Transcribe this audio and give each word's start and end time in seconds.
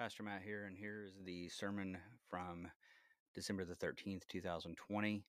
Pastor 0.00 0.22
Matt 0.22 0.40
here, 0.42 0.64
and 0.64 0.78
here 0.78 1.02
is 1.04 1.12
the 1.26 1.46
sermon 1.50 1.98
from 2.30 2.66
December 3.34 3.66
the 3.66 3.74
13th, 3.74 4.22
2020. 4.30 5.22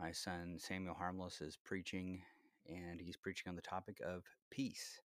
My 0.00 0.12
son 0.12 0.54
Samuel 0.56 0.94
Harmless 0.94 1.40
is 1.40 1.56
preaching, 1.56 2.22
and 2.68 3.00
he's 3.00 3.16
preaching 3.16 3.48
on 3.48 3.56
the 3.56 3.60
topic 3.60 3.96
of 4.06 4.22
peace. 4.52 5.00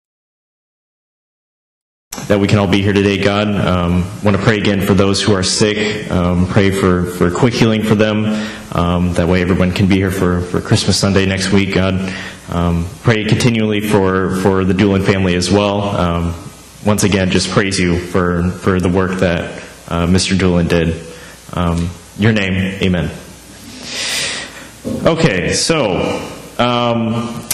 That 2.27 2.41
we 2.41 2.49
can 2.49 2.59
all 2.59 2.67
be 2.67 2.81
here 2.81 2.91
today, 2.91 3.23
God. 3.23 3.47
Um, 3.47 4.03
want 4.25 4.35
to 4.35 4.43
pray 4.43 4.57
again 4.57 4.81
for 4.81 4.93
those 4.93 5.23
who 5.23 5.33
are 5.33 5.43
sick. 5.43 6.11
Um, 6.11 6.45
pray 6.45 6.69
for, 6.71 7.05
for 7.05 7.31
quick 7.31 7.53
healing 7.53 7.83
for 7.83 7.95
them. 7.95 8.25
Um, 8.73 9.13
that 9.13 9.29
way, 9.29 9.41
everyone 9.41 9.71
can 9.71 9.87
be 9.87 9.95
here 9.95 10.11
for, 10.11 10.41
for 10.41 10.59
Christmas 10.59 10.99
Sunday 10.99 11.25
next 11.25 11.53
week, 11.53 11.73
God. 11.73 12.13
Um, 12.49 12.85
pray 13.03 13.23
continually 13.23 13.79
for, 13.79 14.35
for 14.41 14.65
the 14.65 14.73
Doolin 14.73 15.03
family 15.03 15.35
as 15.35 15.49
well. 15.49 16.46
Once 16.87 17.03
again, 17.03 17.29
just 17.29 17.49
praise 17.49 17.77
you 17.77 17.99
for, 17.99 18.49
for 18.49 18.79
the 18.79 18.87
work 18.87 19.19
that 19.19 19.61
uh, 19.89 20.07
Mr. 20.07 20.39
Doolin 20.39 20.69
did. 20.69 21.05
Um, 21.51 21.89
your 22.17 22.31
name, 22.31 22.53
amen. 22.81 23.11
Okay, 25.03 25.51
so 25.51 25.97
um, 26.57 27.13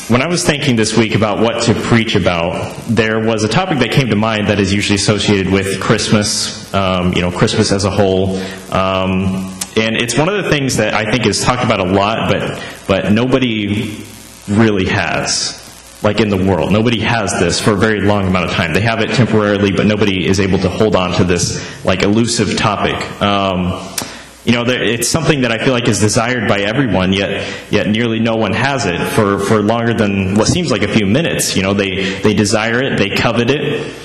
when 0.09 0.21
I 0.21 0.27
was 0.27 0.45
thinking 0.45 0.75
this 0.75 0.95
week 0.95 1.15
about 1.15 1.39
what 1.39 1.63
to 1.63 1.73
preach 1.73 2.15
about, 2.15 2.75
there 2.85 3.25
was 3.25 3.43
a 3.43 3.47
topic 3.47 3.79
that 3.79 3.89
came 3.89 4.09
to 4.09 4.15
mind 4.15 4.49
that 4.49 4.59
is 4.59 4.71
usually 4.71 4.97
associated 4.97 5.51
with 5.51 5.81
Christmas, 5.81 6.71
um, 6.71 7.13
you 7.13 7.21
know, 7.23 7.31
Christmas 7.31 7.71
as 7.71 7.85
a 7.85 7.89
whole. 7.89 8.37
Um, 8.71 9.51
and 9.75 9.97
it's 9.97 10.15
one 10.15 10.29
of 10.29 10.43
the 10.43 10.51
things 10.51 10.77
that 10.77 10.93
I 10.93 11.09
think 11.09 11.25
is 11.25 11.41
talked 11.41 11.63
about 11.63 11.79
a 11.79 11.91
lot, 11.91 12.31
but, 12.31 12.63
but 12.87 13.11
nobody 13.11 14.05
really 14.47 14.85
has 14.89 15.62
like 16.03 16.19
in 16.19 16.29
the 16.29 16.37
world. 16.37 16.71
Nobody 16.71 16.99
has 16.99 17.31
this 17.39 17.61
for 17.61 17.71
a 17.71 17.77
very 17.77 18.01
long 18.01 18.27
amount 18.27 18.49
of 18.49 18.51
time. 18.51 18.73
They 18.73 18.81
have 18.81 18.99
it 18.99 19.11
temporarily, 19.11 19.71
but 19.71 19.85
nobody 19.85 20.27
is 20.27 20.39
able 20.39 20.59
to 20.59 20.69
hold 20.69 20.95
on 20.95 21.13
to 21.13 21.23
this 21.23 21.85
like 21.85 22.03
elusive 22.03 22.57
topic. 22.57 22.95
Um, 23.21 23.95
you 24.43 24.51
know, 24.51 24.65
it's 24.67 25.07
something 25.07 25.41
that 25.41 25.53
I 25.53 25.63
feel 25.63 25.71
like 25.71 25.87
is 25.87 26.01
desired 26.01 26.49
by 26.49 26.59
everyone, 26.59 27.13
yet 27.13 27.71
yet 27.71 27.87
nearly 27.87 28.19
no 28.19 28.35
one 28.35 28.51
has 28.51 28.85
it 28.85 28.99
for, 29.11 29.39
for 29.39 29.61
longer 29.61 29.93
than 29.93 30.35
what 30.35 30.47
seems 30.47 30.69
like 30.69 30.81
a 30.81 30.93
few 30.93 31.05
minutes. 31.05 31.55
You 31.55 31.63
know, 31.63 31.73
they 31.73 32.19
they 32.19 32.33
desire 32.33 32.83
it, 32.83 32.97
they 32.97 33.15
covet 33.15 33.49
it, 33.49 33.95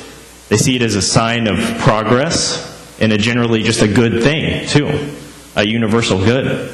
they 0.49 0.57
see 0.57 0.77
it 0.77 0.83
as 0.83 0.95
a 0.95 1.03
sign 1.03 1.49
of 1.49 1.59
progress 1.81 2.65
and 3.01 3.13
a 3.13 3.19
generally 3.19 3.65
just 3.65 3.83
a 3.83 3.89
good 3.89 4.23
thing 4.23 4.69
too, 4.69 5.13
a 5.57 5.67
universal 5.67 6.19
good. 6.19 6.73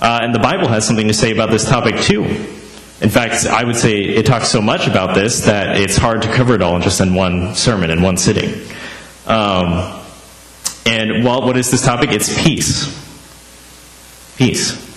Uh, 0.00 0.18
and 0.22 0.34
the 0.34 0.40
Bible 0.40 0.66
has 0.66 0.84
something 0.84 1.06
to 1.06 1.14
say 1.14 1.30
about 1.30 1.50
this 1.50 1.64
topic 1.64 2.00
too. 2.00 2.56
In 3.00 3.08
fact, 3.08 3.46
I 3.46 3.64
would 3.64 3.76
say 3.76 4.00
it 4.00 4.26
talks 4.26 4.48
so 4.48 4.60
much 4.60 4.86
about 4.86 5.14
this 5.14 5.46
that 5.46 5.80
it's 5.80 5.96
hard 5.96 6.22
to 6.22 6.32
cover 6.32 6.54
it 6.54 6.60
all 6.60 6.76
in 6.76 6.82
just 6.82 7.00
in 7.00 7.14
one 7.14 7.54
sermon, 7.54 7.90
in 7.90 8.02
one 8.02 8.18
sitting. 8.18 8.60
Um, 9.26 10.00
and 10.84 11.24
well, 11.24 11.42
what 11.42 11.56
is 11.56 11.70
this 11.70 11.82
topic? 11.82 12.12
It's 12.12 12.42
peace. 12.42 12.96
Peace. 14.36 14.88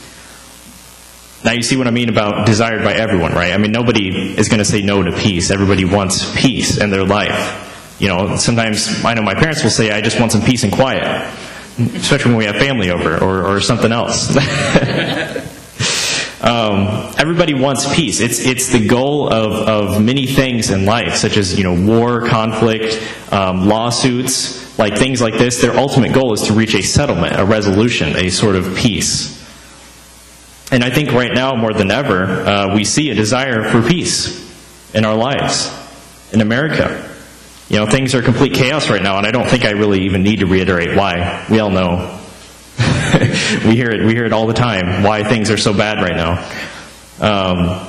Now, 1.46 1.52
you 1.52 1.62
see 1.62 1.78
what 1.78 1.88
I 1.88 1.92
mean 1.92 2.10
about 2.10 2.46
desired 2.46 2.84
by 2.84 2.94
everyone, 2.94 3.34
right? 3.34 3.54
I 3.54 3.58
mean, 3.58 3.72
nobody 3.72 4.38
is 4.38 4.50
going 4.50 4.60
to 4.60 4.66
say 4.66 4.82
no 4.82 5.04
to 5.04 5.12
peace. 5.12 5.52
Everybody 5.52 5.86
wants 5.86 6.34
peace 6.40 6.78
in 6.78 6.90
their 6.90 7.06
life. 7.06 7.96
You 8.00 8.08
know, 8.10 8.36
sometimes 8.38 9.04
I 9.06 9.14
know 9.14 9.22
my 9.22 9.34
parents 9.34 9.64
will 9.64 9.70
say, 9.70 9.92
I 9.92 10.02
just 10.02 10.20
want 10.20 10.32
some 10.32 10.42
peace 10.42 10.64
and 10.64 10.74
quiet, 10.74 11.04
especially 11.78 12.32
when 12.32 12.38
we 12.38 12.46
have 12.46 12.56
family 12.56 12.92
over 12.92 13.18
or, 13.18 13.46
or 13.46 13.62
something 13.62 13.92
else. 13.92 14.36
Um, 16.44 17.14
everybody 17.18 17.54
wants 17.54 17.96
peace. 17.96 18.20
It's, 18.20 18.40
it's 18.40 18.68
the 18.68 18.86
goal 18.86 19.32
of, 19.32 19.54
of 19.54 20.02
many 20.04 20.26
things 20.26 20.72
in 20.72 20.84
life, 20.84 21.16
such 21.16 21.38
as 21.38 21.58
you 21.58 21.64
know 21.64 21.74
war, 21.74 22.28
conflict, 22.28 23.02
um, 23.32 23.66
lawsuits, 23.70 24.78
like 24.78 24.98
things 24.98 25.22
like 25.22 25.36
this. 25.36 25.62
Their 25.62 25.78
ultimate 25.78 26.12
goal 26.12 26.34
is 26.34 26.42
to 26.48 26.54
reach 26.54 26.76
a 26.76 26.82
settlement, 26.82 27.40
a 27.40 27.46
resolution, 27.46 28.18
a 28.18 28.30
sort 28.30 28.58
of 28.58 28.76
peace. 28.76 29.42
And 30.70 30.84
I 30.84 30.90
think 30.90 31.14
right 31.14 31.32
now, 31.34 31.56
more 31.56 31.72
than 31.72 31.92
ever, 31.92 32.26
uh, 32.26 32.76
we 32.76 32.84
see 32.84 33.10
a 33.10 33.16
desire 33.16 33.70
for 33.72 33.82
peace 33.82 34.44
in 34.94 35.06
our 35.06 35.16
lives, 35.16 35.72
in 36.34 36.42
America. 36.42 37.10
You 37.70 37.78
know, 37.78 37.86
things 37.86 38.16
are 38.16 38.22
complete 38.22 38.54
chaos 38.54 38.90
right 38.90 39.02
now, 39.02 39.18
and 39.18 39.26
I 39.26 39.32
don't 39.32 39.48
think 39.48 39.64
I 39.64 39.72
really 39.72 40.02
even 40.02 40.24
need 40.24 40.40
to 40.40 40.46
reiterate 40.46 40.98
why. 40.98 41.46
We 41.50 41.60
all 41.60 41.70
know 41.70 42.20
we 43.66 43.76
hear 43.76 43.92
it. 43.92 44.06
We 44.06 44.14
hear 44.14 44.26
it 44.26 44.34
all 44.34 44.48
the 44.48 44.54
time. 44.54 45.04
Why 45.04 45.24
things 45.24 45.52
are 45.52 45.58
so 45.58 45.74
bad 45.74 45.98
right 45.98 46.16
now. 46.16 46.50
Um, 47.20 47.88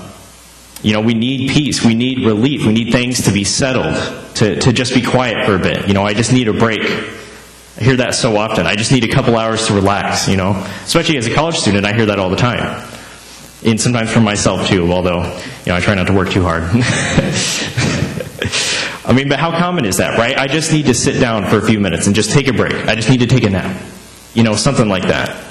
you 0.82 0.92
know, 0.92 1.00
we 1.00 1.14
need 1.14 1.50
peace. 1.50 1.84
We 1.84 1.94
need 1.94 2.26
relief. 2.26 2.66
We 2.66 2.72
need 2.72 2.92
things 2.92 3.24
to 3.24 3.32
be 3.32 3.44
settled. 3.44 3.94
To 4.36 4.56
to 4.60 4.72
just 4.72 4.94
be 4.94 5.02
quiet 5.02 5.46
for 5.46 5.54
a 5.54 5.58
bit. 5.58 5.88
You 5.88 5.94
know, 5.94 6.02
I 6.02 6.12
just 6.12 6.32
need 6.32 6.48
a 6.48 6.52
break. 6.52 6.82
I 6.82 7.82
hear 7.82 7.96
that 7.96 8.14
so 8.14 8.36
often. 8.36 8.66
I 8.66 8.76
just 8.76 8.92
need 8.92 9.04
a 9.04 9.08
couple 9.08 9.36
hours 9.36 9.68
to 9.68 9.74
relax. 9.74 10.28
You 10.28 10.36
know, 10.36 10.50
especially 10.84 11.16
as 11.16 11.26
a 11.26 11.34
college 11.34 11.56
student, 11.56 11.86
I 11.86 11.94
hear 11.94 12.06
that 12.06 12.18
all 12.18 12.30
the 12.30 12.36
time. 12.36 12.86
And 13.64 13.80
sometimes 13.80 14.10
from 14.10 14.24
myself 14.24 14.68
too. 14.68 14.92
Although, 14.92 15.22
you 15.22 15.66
know, 15.66 15.76
I 15.76 15.80
try 15.80 15.94
not 15.94 16.08
to 16.08 16.12
work 16.12 16.30
too 16.30 16.42
hard. 16.42 16.64
I 19.06 19.12
mean, 19.12 19.28
but 19.28 19.38
how 19.38 19.56
common 19.58 19.84
is 19.84 19.98
that, 19.98 20.18
right? 20.18 20.36
I 20.36 20.48
just 20.48 20.72
need 20.72 20.86
to 20.86 20.94
sit 20.94 21.20
down 21.20 21.48
for 21.48 21.58
a 21.58 21.62
few 21.62 21.78
minutes 21.78 22.06
and 22.06 22.14
just 22.14 22.30
take 22.32 22.48
a 22.48 22.52
break. 22.52 22.74
I 22.88 22.94
just 22.94 23.08
need 23.08 23.20
to 23.20 23.26
take 23.26 23.44
a 23.44 23.50
nap. 23.50 23.80
You 24.34 24.42
know, 24.42 24.56
something 24.56 24.88
like 24.88 25.04
that. 25.04 25.44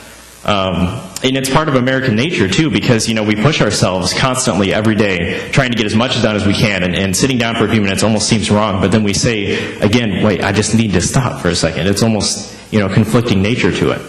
Um, 0.45 1.09
and 1.23 1.37
it's 1.37 1.49
part 1.49 1.69
of 1.69 1.75
American 1.75 2.15
nature 2.15 2.49
too, 2.49 2.69
because 2.69 3.07
you 3.07 3.15
know 3.15 3.23
we 3.23 3.35
push 3.35 3.61
ourselves 3.61 4.13
constantly 4.13 4.73
every 4.73 4.95
day, 4.95 5.49
trying 5.51 5.71
to 5.71 5.77
get 5.77 5.85
as 5.85 5.95
much 5.95 6.21
done 6.21 6.35
as 6.35 6.45
we 6.45 6.53
can, 6.53 6.83
and, 6.83 6.95
and, 6.95 7.15
sitting 7.15 7.37
down 7.37 7.55
for 7.55 7.65
a 7.65 7.69
few 7.69 7.79
minutes 7.79 8.03
almost 8.03 8.27
seems 8.27 8.51
wrong. 8.51 8.81
But 8.81 8.91
then 8.91 9.03
we 9.03 9.13
say 9.13 9.77
again, 9.79 10.21
"Wait, 10.21 10.43
I 10.43 10.51
just 10.51 10.75
need 10.75 10.91
to 10.93 11.01
stop 11.01 11.41
for 11.41 11.47
a 11.47 11.55
second. 11.55 11.87
It's 11.87 12.03
almost 12.03 12.73
you 12.73 12.79
know 12.79 12.89
conflicting 12.89 13.41
nature 13.41 13.71
to 13.71 13.91
it. 13.91 14.01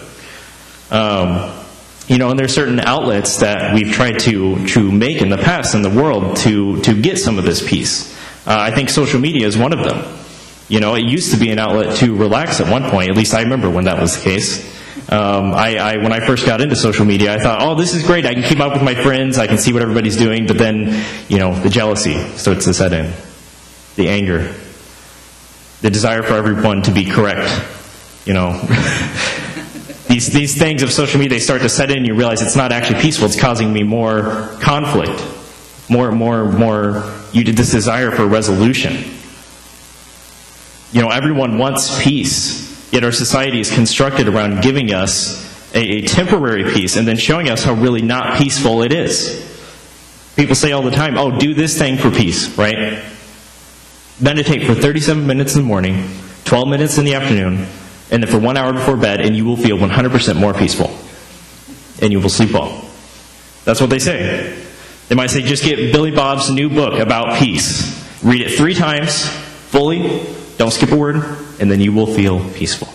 Um, 0.91 1.53
you 2.07 2.17
know, 2.17 2.29
and 2.29 2.37
there's 2.37 2.53
certain 2.53 2.81
outlets 2.81 3.37
that 3.37 3.73
we've 3.73 3.93
tried 3.93 4.19
to 4.19 4.67
to 4.67 4.91
make 4.91 5.21
in 5.21 5.29
the 5.29 5.37
past 5.37 5.73
in 5.73 5.83
the 5.83 5.89
world 5.89 6.35
to 6.37 6.81
to 6.81 7.01
get 7.01 7.17
some 7.17 7.39
of 7.39 7.45
this 7.45 7.65
peace. 7.65 8.13
Uh, 8.45 8.57
I 8.59 8.71
think 8.71 8.89
social 8.89 9.21
media 9.21 9.47
is 9.47 9.57
one 9.57 9.71
of 9.71 9.85
them. 9.85 10.03
You 10.67 10.79
know, 10.79 10.95
it 10.95 11.03
used 11.03 11.31
to 11.31 11.37
be 11.37 11.51
an 11.51 11.59
outlet 11.59 11.97
to 11.97 12.15
relax 12.15 12.59
at 12.59 12.71
one 12.71 12.89
point. 12.89 13.09
At 13.09 13.15
least 13.15 13.33
I 13.33 13.41
remember 13.41 13.69
when 13.69 13.85
that 13.85 13.99
was 13.99 14.17
the 14.17 14.23
case. 14.23 14.75
Um, 15.09 15.53
I, 15.53 15.77
I, 15.77 15.97
when 15.97 16.11
I 16.11 16.25
first 16.25 16.47
got 16.47 16.61
into 16.61 16.75
social 16.75 17.05
media, 17.05 17.35
I 17.35 17.39
thought, 17.39 17.61
oh, 17.61 17.75
this 17.75 17.93
is 17.93 18.01
great. 18.01 18.25
I 18.25 18.33
can 18.33 18.41
keep 18.41 18.59
up 18.59 18.73
with 18.73 18.81
my 18.81 18.95
friends. 18.95 19.37
I 19.37 19.45
can 19.45 19.59
see 19.59 19.71
what 19.71 19.83
everybody's 19.83 20.17
doing. 20.17 20.47
But 20.47 20.57
then, 20.57 21.05
you 21.29 21.37
know, 21.37 21.53
the 21.53 21.69
jealousy 21.69 22.15
starts 22.37 22.65
to 22.65 22.73
set 22.73 22.93
in, 22.93 23.13
the 23.95 24.09
anger, 24.09 24.55
the 25.81 25.91
desire 25.91 26.23
for 26.23 26.33
everyone 26.33 26.81
to 26.83 26.91
be 26.91 27.05
correct. 27.05 27.47
You 28.25 28.33
know, 28.33 28.53
these 30.07 30.33
these 30.33 30.57
things 30.57 30.81
of 30.81 30.91
social 30.91 31.19
media 31.19 31.37
they 31.37 31.43
start 31.43 31.61
to 31.61 31.69
set 31.69 31.91
in. 31.91 32.05
You 32.05 32.15
realize 32.15 32.41
it's 32.41 32.55
not 32.55 32.71
actually 32.71 33.01
peaceful. 33.01 33.27
It's 33.27 33.39
causing 33.39 33.71
me 33.71 33.83
more 33.83 34.57
conflict, 34.61 35.23
more, 35.87 36.11
more, 36.11 36.51
more. 36.51 37.13
You 37.33 37.43
this 37.43 37.71
desire 37.71 38.09
for 38.09 38.25
resolution. 38.25 39.14
You 40.91 41.01
know, 41.01 41.09
everyone 41.09 41.57
wants 41.57 42.01
peace. 42.03 42.65
Yet 42.91 43.03
our 43.03 43.11
society 43.11 43.59
is 43.59 43.71
constructed 43.73 44.27
around 44.27 44.61
giving 44.61 44.93
us 44.93 45.73
a, 45.75 45.79
a 45.79 46.01
temporary 46.03 46.71
peace 46.73 46.95
and 46.95 47.07
then 47.07 47.17
showing 47.17 47.49
us 47.49 47.63
how 47.63 47.73
really 47.73 48.01
not 48.01 48.37
peaceful 48.37 48.83
it 48.83 48.93
is. 48.93 49.43
People 50.35 50.55
say 50.55 50.71
all 50.71 50.81
the 50.81 50.91
time, 50.91 51.17
oh, 51.17 51.37
do 51.37 51.53
this 51.53 51.77
thing 51.77 51.97
for 51.97 52.11
peace, 52.11 52.57
right? 52.57 53.03
Meditate 54.19 54.65
for 54.65 54.73
37 54.73 55.25
minutes 55.25 55.55
in 55.55 55.61
the 55.61 55.67
morning, 55.67 56.09
12 56.45 56.67
minutes 56.67 56.97
in 56.97 57.05
the 57.05 57.15
afternoon, 57.15 57.67
and 58.11 58.23
then 58.23 58.31
for 58.31 58.39
one 58.39 58.55
hour 58.55 58.71
before 58.71 58.97
bed, 58.97 59.19
and 59.21 59.35
you 59.35 59.45
will 59.45 59.57
feel 59.57 59.77
100% 59.77 60.39
more 60.39 60.53
peaceful. 60.53 60.97
And 62.01 62.11
you 62.11 62.19
will 62.19 62.29
sleep 62.29 62.51
well. 62.51 62.85
That's 63.63 63.81
what 63.81 63.89
they 63.89 63.99
say. 63.99 64.61
They 65.09 65.15
might 65.15 65.31
say, 65.31 65.41
just 65.41 65.63
get 65.63 65.91
Billy 65.91 66.11
Bob's 66.11 66.49
new 66.49 66.69
book 66.69 66.99
about 66.99 67.39
peace. 67.39 68.23
Read 68.23 68.41
it 68.41 68.57
three 68.57 68.73
times, 68.73 69.27
fully, 69.69 70.19
don't 70.57 70.71
skip 70.71 70.91
a 70.91 70.95
word, 70.95 71.17
and 71.59 71.69
then 71.69 71.81
you 71.81 71.91
will 71.91 72.07
feel 72.07 72.49
peaceful. 72.51 72.87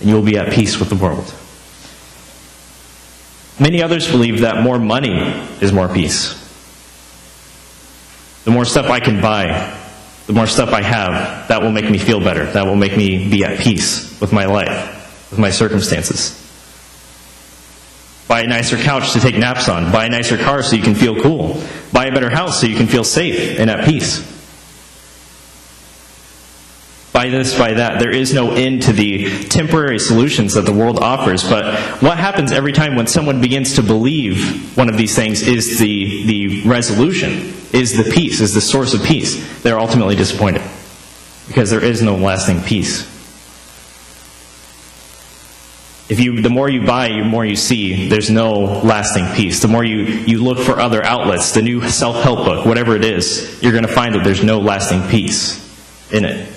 And 0.00 0.08
you 0.08 0.14
will 0.14 0.22
be 0.22 0.36
at 0.36 0.52
peace 0.52 0.78
with 0.78 0.88
the 0.88 0.96
world. 0.96 1.32
Many 3.58 3.82
others 3.82 4.10
believe 4.10 4.40
that 4.40 4.62
more 4.62 4.78
money 4.78 5.16
is 5.60 5.72
more 5.72 5.88
peace. 5.88 6.38
The 8.44 8.50
more 8.50 8.64
stuff 8.64 8.86
I 8.86 9.00
can 9.00 9.20
buy, 9.20 9.78
the 10.26 10.32
more 10.32 10.46
stuff 10.46 10.70
I 10.70 10.82
have, 10.82 11.48
that 11.48 11.62
will 11.62 11.70
make 11.70 11.88
me 11.88 11.98
feel 11.98 12.20
better. 12.20 12.44
That 12.46 12.66
will 12.66 12.76
make 12.76 12.96
me 12.96 13.28
be 13.28 13.44
at 13.44 13.60
peace 13.60 14.20
with 14.20 14.32
my 14.32 14.46
life, 14.46 15.30
with 15.30 15.38
my 15.38 15.50
circumstances. 15.50 16.38
Buy 18.28 18.40
a 18.40 18.46
nicer 18.46 18.76
couch 18.76 19.12
to 19.12 19.20
take 19.20 19.36
naps 19.36 19.68
on. 19.68 19.92
Buy 19.92 20.06
a 20.06 20.08
nicer 20.08 20.38
car 20.38 20.62
so 20.62 20.74
you 20.74 20.82
can 20.82 20.94
feel 20.94 21.20
cool. 21.20 21.62
Buy 21.92 22.06
a 22.06 22.12
better 22.12 22.30
house 22.30 22.60
so 22.60 22.66
you 22.66 22.76
can 22.76 22.86
feel 22.86 23.04
safe 23.04 23.58
and 23.60 23.70
at 23.70 23.84
peace 23.84 24.31
by 27.22 27.28
this, 27.28 27.56
by 27.56 27.74
that. 27.74 28.00
There 28.00 28.10
is 28.10 28.34
no 28.34 28.50
end 28.50 28.82
to 28.82 28.92
the 28.92 29.44
temporary 29.44 30.00
solutions 30.00 30.54
that 30.54 30.62
the 30.62 30.72
world 30.72 30.98
offers. 30.98 31.48
But 31.48 31.78
what 32.02 32.18
happens 32.18 32.50
every 32.50 32.72
time 32.72 32.96
when 32.96 33.06
someone 33.06 33.40
begins 33.40 33.76
to 33.76 33.82
believe 33.82 34.76
one 34.76 34.88
of 34.88 34.96
these 34.96 35.14
things 35.14 35.42
is 35.42 35.78
the, 35.78 36.24
the 36.26 36.68
resolution, 36.68 37.54
is 37.72 37.96
the 37.96 38.10
peace, 38.10 38.40
is 38.40 38.54
the 38.54 38.60
source 38.60 38.92
of 38.92 39.04
peace? 39.04 39.62
They're 39.62 39.78
ultimately 39.78 40.16
disappointed 40.16 40.62
because 41.46 41.70
there 41.70 41.84
is 41.84 42.02
no 42.02 42.16
lasting 42.16 42.60
peace. 42.62 43.02
If 46.10 46.18
you, 46.18 46.42
the 46.42 46.50
more 46.50 46.68
you 46.68 46.84
buy, 46.84 47.08
the 47.08 47.22
more 47.22 47.46
you 47.46 47.54
see, 47.54 48.08
there's 48.08 48.30
no 48.30 48.80
lasting 48.82 49.28
peace. 49.36 49.62
The 49.62 49.68
more 49.68 49.84
you, 49.84 49.98
you 49.98 50.42
look 50.42 50.58
for 50.58 50.80
other 50.80 51.04
outlets, 51.04 51.52
the 51.52 51.62
new 51.62 51.88
self 51.88 52.20
help 52.24 52.44
book, 52.44 52.66
whatever 52.66 52.96
it 52.96 53.04
is, 53.04 53.62
you're 53.62 53.70
going 53.70 53.86
to 53.86 53.92
find 53.92 54.16
that 54.16 54.24
there's 54.24 54.42
no 54.42 54.58
lasting 54.58 55.08
peace 55.08 55.60
in 56.12 56.24
it. 56.24 56.51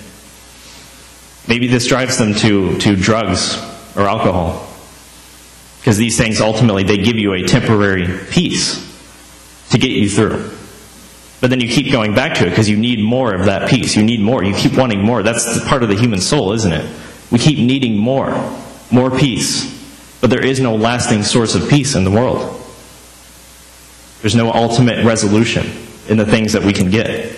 Maybe 1.48 1.68
this 1.68 1.86
drives 1.86 2.18
them 2.18 2.34
to, 2.34 2.78
to 2.78 2.96
drugs 2.96 3.56
or 3.96 4.02
alcohol. 4.02 4.66
Because 5.78 5.96
these 5.96 6.16
things 6.16 6.40
ultimately, 6.40 6.82
they 6.82 6.98
give 6.98 7.16
you 7.16 7.34
a 7.34 7.42
temporary 7.44 8.08
peace 8.30 8.84
to 9.70 9.78
get 9.78 9.92
you 9.92 10.08
through. 10.08 10.50
But 11.40 11.50
then 11.50 11.60
you 11.60 11.68
keep 11.68 11.92
going 11.92 12.14
back 12.14 12.38
to 12.38 12.46
it 12.46 12.50
because 12.50 12.68
you 12.68 12.76
need 12.76 12.98
more 12.98 13.34
of 13.34 13.44
that 13.46 13.70
peace. 13.70 13.94
You 13.94 14.02
need 14.02 14.20
more. 14.20 14.42
You 14.42 14.54
keep 14.54 14.76
wanting 14.76 15.02
more. 15.02 15.22
That's 15.22 15.64
part 15.68 15.82
of 15.82 15.88
the 15.88 15.94
human 15.94 16.20
soul, 16.20 16.52
isn't 16.52 16.72
it? 16.72 16.90
We 17.30 17.38
keep 17.38 17.58
needing 17.58 17.96
more, 17.96 18.32
more 18.90 19.16
peace. 19.16 19.74
But 20.20 20.30
there 20.30 20.44
is 20.44 20.60
no 20.60 20.74
lasting 20.74 21.22
source 21.22 21.54
of 21.54 21.68
peace 21.68 21.94
in 21.94 22.04
the 22.04 22.10
world. 22.10 22.60
There's 24.22 24.34
no 24.34 24.50
ultimate 24.50 25.04
resolution 25.04 25.66
in 26.08 26.16
the 26.16 26.26
things 26.26 26.52
that 26.54 26.62
we 26.62 26.72
can 26.72 26.90
get. 26.90 27.36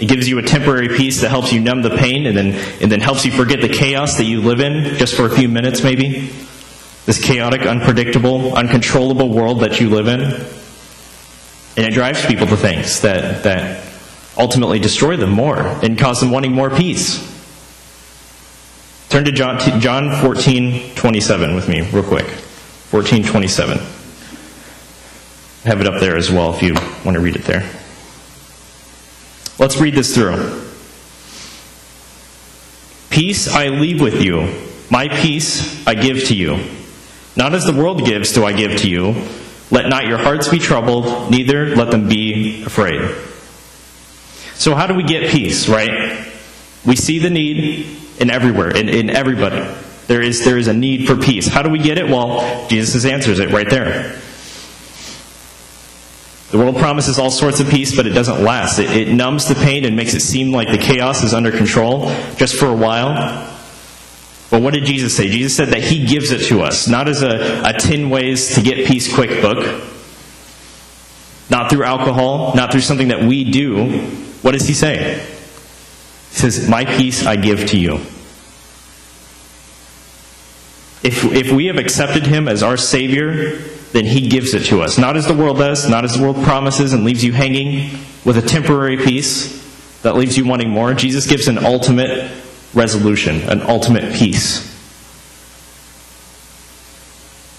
It 0.00 0.08
gives 0.08 0.26
you 0.28 0.38
a 0.38 0.42
temporary 0.42 0.88
peace 0.88 1.20
that 1.20 1.28
helps 1.28 1.52
you 1.52 1.60
numb 1.60 1.82
the 1.82 1.90
pain 1.90 2.24
and 2.26 2.34
then, 2.34 2.54
and 2.80 2.90
then 2.90 3.00
helps 3.00 3.26
you 3.26 3.30
forget 3.30 3.60
the 3.60 3.68
chaos 3.68 4.16
that 4.16 4.24
you 4.24 4.40
live 4.40 4.60
in 4.60 4.96
just 4.96 5.14
for 5.14 5.26
a 5.26 5.30
few 5.30 5.48
minutes, 5.48 5.82
maybe. 5.82 6.30
This 7.04 7.22
chaotic, 7.22 7.62
unpredictable, 7.62 8.54
uncontrollable 8.54 9.28
world 9.28 9.60
that 9.60 9.78
you 9.78 9.90
live 9.90 10.08
in. 10.08 10.20
And 10.20 11.86
it 11.86 11.92
drives 11.92 12.24
people 12.24 12.46
to 12.46 12.56
things 12.56 13.02
that, 13.02 13.44
that 13.44 13.86
ultimately 14.38 14.78
destroy 14.78 15.16
them 15.16 15.30
more 15.30 15.58
and 15.58 15.98
cause 15.98 16.20
them 16.20 16.30
wanting 16.30 16.52
more 16.52 16.70
peace. 16.70 17.28
Turn 19.10 19.24
to 19.24 19.32
John, 19.32 19.58
John 19.80 20.16
14, 20.22 20.94
27 20.94 21.54
with 21.54 21.68
me, 21.68 21.82
real 21.90 22.04
quick. 22.04 22.26
14, 22.26 23.24
27. 23.24 23.78
have 25.64 25.80
it 25.80 25.86
up 25.86 26.00
there 26.00 26.16
as 26.16 26.30
well 26.30 26.54
if 26.54 26.62
you 26.62 26.74
want 27.04 27.16
to 27.16 27.20
read 27.20 27.36
it 27.36 27.42
there. 27.42 27.68
Let's 29.60 29.76
read 29.76 29.92
this 29.92 30.14
through. 30.14 30.58
Peace 33.10 33.46
I 33.46 33.66
leave 33.66 34.00
with 34.00 34.22
you, 34.22 34.48
my 34.90 35.06
peace 35.08 35.86
I 35.86 35.94
give 35.94 36.24
to 36.28 36.34
you. 36.34 36.64
Not 37.36 37.52
as 37.52 37.66
the 37.66 37.74
world 37.74 38.06
gives 38.06 38.32
do 38.32 38.42
I 38.46 38.54
give 38.54 38.80
to 38.80 38.88
you. 38.88 39.14
Let 39.70 39.90
not 39.90 40.06
your 40.06 40.16
hearts 40.16 40.48
be 40.48 40.58
troubled, 40.58 41.30
neither 41.30 41.76
let 41.76 41.90
them 41.90 42.08
be 42.08 42.64
afraid. 42.64 43.02
So, 44.54 44.74
how 44.74 44.86
do 44.86 44.94
we 44.94 45.02
get 45.02 45.30
peace, 45.30 45.68
right? 45.68 46.26
We 46.86 46.96
see 46.96 47.18
the 47.18 47.28
need 47.28 47.98
in 48.18 48.30
everywhere, 48.30 48.74
in, 48.74 48.88
in 48.88 49.10
everybody. 49.10 49.62
There 50.06 50.22
is, 50.22 50.42
there 50.42 50.56
is 50.56 50.68
a 50.68 50.74
need 50.74 51.06
for 51.06 51.16
peace. 51.16 51.46
How 51.46 51.60
do 51.60 51.68
we 51.68 51.80
get 51.80 51.98
it? 51.98 52.06
Well, 52.08 52.66
Jesus 52.68 53.04
answers 53.04 53.38
it 53.38 53.50
right 53.50 53.68
there. 53.68 54.18
The 56.50 56.58
world 56.58 56.76
promises 56.76 57.18
all 57.18 57.30
sorts 57.30 57.60
of 57.60 57.68
peace, 57.68 57.94
but 57.94 58.06
it 58.06 58.10
doesn't 58.10 58.42
last. 58.42 58.80
It, 58.80 58.90
it, 58.90 59.14
numbs 59.14 59.46
the 59.46 59.54
pain 59.54 59.84
and 59.84 59.94
makes 59.94 60.14
it 60.14 60.20
seem 60.20 60.50
like 60.50 60.68
the 60.68 60.78
chaos 60.78 61.22
is 61.22 61.32
under 61.32 61.52
control 61.52 62.08
just 62.36 62.56
for 62.56 62.66
a 62.66 62.74
while. 62.74 63.14
But 64.50 64.60
what 64.60 64.74
did 64.74 64.84
Jesus 64.84 65.16
say? 65.16 65.28
Jesus 65.28 65.56
said 65.56 65.68
that 65.68 65.84
He 65.84 66.06
gives 66.06 66.32
it 66.32 66.48
to 66.48 66.62
us, 66.62 66.88
not 66.88 67.08
as 67.08 67.22
a, 67.22 67.62
a 67.64 67.72
10 67.72 68.10
ways 68.10 68.56
to 68.56 68.62
get 68.62 68.84
peace 68.88 69.12
quick 69.14 69.40
book, 69.40 69.58
not 71.50 71.70
through 71.70 71.84
alcohol, 71.84 72.52
not 72.56 72.72
through 72.72 72.80
something 72.80 73.08
that 73.08 73.22
we 73.22 73.48
do. 73.52 74.00
What 74.42 74.52
does 74.52 74.66
He 74.66 74.74
say? 74.74 75.20
He 76.30 76.36
says, 76.36 76.68
My 76.68 76.84
peace 76.84 77.24
I 77.24 77.36
give 77.36 77.66
to 77.66 77.78
you. 77.78 77.94
If, 81.02 81.24
if 81.24 81.52
we 81.52 81.66
have 81.66 81.76
accepted 81.76 82.26
Him 82.26 82.48
as 82.48 82.64
our 82.64 82.76
Savior, 82.76 83.62
then 83.92 84.04
He 84.04 84.28
gives 84.28 84.54
it 84.54 84.64
to 84.66 84.82
us. 84.82 84.98
Not 84.98 85.16
as 85.16 85.26
the 85.26 85.34
world 85.34 85.58
does, 85.58 85.88
not 85.88 86.04
as 86.04 86.16
the 86.16 86.22
world 86.22 86.42
promises 86.44 86.92
and 86.92 87.04
leaves 87.04 87.24
you 87.24 87.32
hanging 87.32 87.98
with 88.24 88.36
a 88.36 88.42
temporary 88.42 88.96
peace 88.96 89.58
that 90.02 90.16
leaves 90.16 90.36
you 90.36 90.46
wanting 90.46 90.70
more. 90.70 90.94
Jesus 90.94 91.26
gives 91.26 91.48
an 91.48 91.58
ultimate 91.58 92.30
resolution, 92.74 93.40
an 93.48 93.62
ultimate 93.62 94.14
peace. 94.14 94.68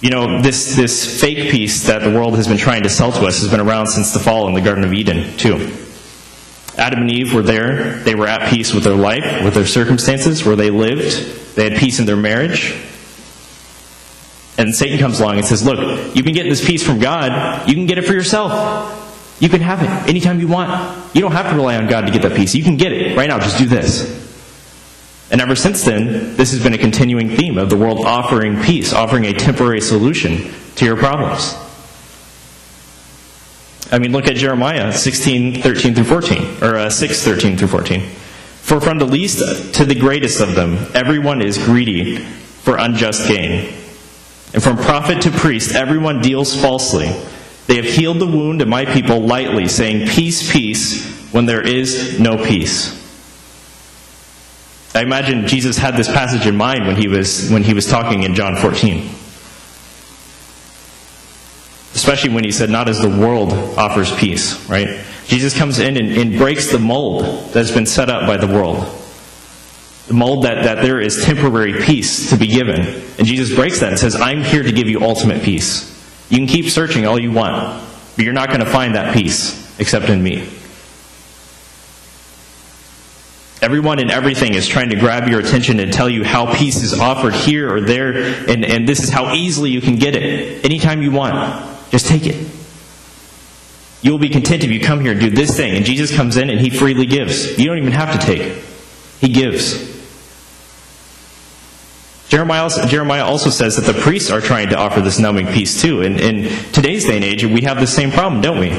You 0.01 0.10
know, 0.10 0.42
this, 0.42 0.75
this 0.75 1.22
fake 1.22 1.51
peace 1.51 1.86
that 1.86 2.01
the 2.01 2.10
world 2.10 2.36
has 2.36 2.48
been 2.48 2.57
trying 2.57 2.83
to 2.83 2.89
sell 2.89 3.12
to 3.12 3.25
us 3.25 3.42
has 3.42 3.51
been 3.51 3.60
around 3.60 3.88
since 3.88 4.13
the 4.13 4.19
fall 4.19 4.48
in 4.48 4.56
the 4.56 4.62
Garden 4.62 4.83
of 4.83 4.94
Eden, 4.94 5.38
too. 5.38 5.72
Adam 6.78 7.01
and 7.01 7.12
Eve 7.12 7.33
were 7.33 7.44
there. 7.44 7.98
They 7.98 8.16
were 8.16 8.28
at 8.28 8.50
peace 8.50 8.74
with 8.74 8.83
their 8.83 8.95
life, 8.95 9.44
with 9.44 9.54
their 9.54 9.68
circumstances, 9.68 10.44
where 10.44 10.56
they 10.56 10.72
lived. 10.72 11.56
They 11.56 11.69
had 11.69 11.78
peace 11.78 12.00
in 12.00 12.06
their 12.06 12.18
marriage. 12.18 12.74
And 14.61 14.75
Satan 14.75 14.99
comes 14.99 15.19
along 15.19 15.37
and 15.37 15.45
says, 15.45 15.65
Look, 15.65 16.15
you 16.15 16.21
can 16.21 16.33
get 16.33 16.43
this 16.43 16.63
peace 16.63 16.85
from 16.85 16.99
God. 16.99 17.67
You 17.67 17.73
can 17.73 17.87
get 17.87 17.97
it 17.97 18.05
for 18.05 18.13
yourself. 18.13 19.35
You 19.39 19.49
can 19.49 19.59
have 19.59 19.81
it 19.81 19.89
anytime 20.07 20.39
you 20.39 20.47
want. 20.47 21.15
You 21.15 21.21
don't 21.21 21.31
have 21.31 21.49
to 21.49 21.55
rely 21.55 21.77
on 21.77 21.87
God 21.87 22.01
to 22.01 22.11
get 22.11 22.21
that 22.21 22.37
peace. 22.37 22.53
You 22.53 22.63
can 22.63 22.77
get 22.77 22.91
it 22.91 23.17
right 23.17 23.27
now. 23.27 23.39
Just 23.39 23.57
do 23.57 23.65
this. 23.65 24.05
And 25.31 25.41
ever 25.41 25.55
since 25.55 25.83
then, 25.83 26.35
this 26.35 26.51
has 26.51 26.61
been 26.61 26.75
a 26.75 26.77
continuing 26.77 27.29
theme 27.29 27.57
of 27.57 27.71
the 27.71 27.75
world 27.75 28.05
offering 28.05 28.61
peace, 28.61 28.93
offering 28.93 29.25
a 29.25 29.33
temporary 29.33 29.81
solution 29.81 30.53
to 30.75 30.85
your 30.85 30.95
problems. 30.95 31.55
I 33.91 33.97
mean, 33.97 34.11
look 34.11 34.27
at 34.27 34.35
Jeremiah 34.35 34.93
16, 34.93 35.63
13 35.63 35.95
through 35.95 36.03
14, 36.03 36.63
or 36.63 36.77
uh, 36.77 36.89
6, 36.91 37.23
13 37.23 37.57
through 37.57 37.69
14. 37.69 38.01
For 38.01 38.79
from 38.79 38.99
the 38.99 39.05
least 39.05 39.39
to 39.73 39.85
the 39.85 39.95
greatest 39.95 40.39
of 40.39 40.53
them, 40.53 40.77
everyone 40.93 41.41
is 41.41 41.57
greedy 41.57 42.17
for 42.17 42.77
unjust 42.77 43.27
gain. 43.27 43.81
And 44.53 44.62
from 44.62 44.77
prophet 44.77 45.21
to 45.24 45.31
priest, 45.31 45.75
everyone 45.75 46.21
deals 46.21 46.59
falsely. 46.59 47.07
They 47.68 47.75
have 47.77 47.86
healed 47.86 48.19
the 48.19 48.27
wound 48.27 48.62
of 48.62 48.68
my 48.68 48.86
people 48.86 49.21
lightly, 49.21 49.68
saying, 49.68 50.07
Peace, 50.09 50.51
peace, 50.51 51.31
when 51.31 51.45
there 51.45 51.62
is 51.62 52.19
no 52.19 52.44
peace. 52.44 53.00
I 54.94 55.03
imagine 55.03 55.48
Jesus 55.48 55.77
had 55.77 55.95
this 55.95 56.09
passage 56.09 56.45
in 56.45 56.57
mind 56.57 56.86
when 56.86 56.98
he 56.98 57.07
was, 57.07 57.50
when 57.50 57.63
he 57.63 57.74
was 57.74 57.88
talking 57.88 58.24
in 58.24 58.36
John 58.36 58.57
14. 58.57 59.09
Especially 61.94 62.33
when 62.33 62.44
he 62.44 62.51
said, 62.51 62.69
Not 62.69 62.89
as 62.89 63.00
the 63.00 63.09
world 63.09 63.54
offers 63.77 64.13
peace, 64.15 64.68
right? 64.68 65.01
Jesus 65.27 65.57
comes 65.57 65.80
in 65.80 65.95
and, 65.95 66.12
and 66.12 66.38
breaks 66.38 66.71
the 66.71 66.80
mold 66.80 67.54
that's 67.54 67.71
been 67.71 67.86
set 67.86 68.09
up 68.09 68.27
by 68.27 68.36
the 68.36 68.47
world. 68.47 69.00
The 70.07 70.13
mold 70.13 70.45
that, 70.45 70.64
that 70.64 70.83
there 70.83 70.99
is 70.99 71.23
temporary 71.23 71.73
peace 71.73 72.31
to 72.31 72.37
be 72.37 72.47
given. 72.47 72.80
And 72.80 73.25
Jesus 73.25 73.56
breaks 73.56 73.80
that 73.80 73.90
and 73.90 73.99
says, 73.99 74.16
I'm 74.16 74.42
here 74.42 74.64
to 74.64 74.71
give 74.71 74.87
you 74.87 75.02
ultimate 75.02 75.44
peace. 75.44 75.90
You 76.30 76.37
can 76.37 76.47
keep 76.47 76.69
searching 76.69 77.06
all 77.06 77.19
you 77.19 77.31
want, 77.31 77.83
but 78.16 78.25
you're 78.25 78.33
not 78.33 78.49
going 78.49 78.61
to 78.61 78.66
find 78.66 78.95
that 78.95 79.14
peace 79.16 79.80
except 79.80 80.09
in 80.09 80.21
me. 80.21 80.47
Everyone 83.61 83.99
and 83.99 84.09
everything 84.09 84.56
is 84.56 84.68
trying 84.68 84.90
to 84.90 84.95
grab 84.95 85.30
your 85.30 85.40
attention 85.40 85.80
and 85.80 85.94
tell 85.94 86.09
you 86.09 86.23
how 86.23 86.52
peace 86.56 86.81
is 86.81 86.99
offered 86.99 87.35
here 87.35 87.71
or 87.71 87.80
there, 87.80 88.11
and, 88.49 88.66
and 88.66 88.87
this 88.87 89.04
is 89.04 89.09
how 89.09 89.35
easily 89.35 89.69
you 89.69 89.81
can 89.81 89.97
get 89.97 90.16
it. 90.16 90.66
Anytime 90.66 91.04
you 91.04 91.11
want, 91.11 91.92
just 91.92 92.07
take 92.07 92.25
it. 92.25 92.49
You 94.02 94.11
will 94.11 94.19
be 94.19 94.30
content 94.30 94.64
if 94.64 94.71
you 94.71 94.80
come 94.80 94.99
here 94.99 95.11
and 95.11 95.21
do 95.21 95.30
this 95.30 95.56
thing. 95.56 95.75
And 95.75 95.85
Jesus 95.85 96.16
comes 96.16 96.37
in 96.37 96.49
and 96.49 96.59
he 96.59 96.71
freely 96.71 97.06
gives. 97.06 97.59
You 97.59 97.68
don't 97.68 97.78
even 97.78 97.92
have 97.92 98.19
to 98.19 98.25
take 98.25 98.64
he 99.21 99.30
gives. 99.30 99.91
Jeremiah 102.31 102.64
also, 102.64 102.88
Jeremiah 102.88 103.26
also 103.26 103.50
says 103.50 103.76
that 103.76 103.94
the 103.94 104.00
priests 104.00 104.31
are 104.31 104.40
trying 104.40 104.69
to 104.69 104.78
offer 104.78 105.02
this 105.02 105.19
numbing 105.19 105.47
peace 105.47 105.81
too. 105.81 106.02
And 106.02 106.18
in 106.18 106.44
today's 106.71 107.04
day 107.04 107.18
and 107.18 107.26
age, 107.26 107.44
we 107.44 107.64
have 107.64 107.78
the 107.78 107.85
same 107.85 108.09
problem, 108.09 108.40
don't 108.40 108.57
we? 108.57 108.69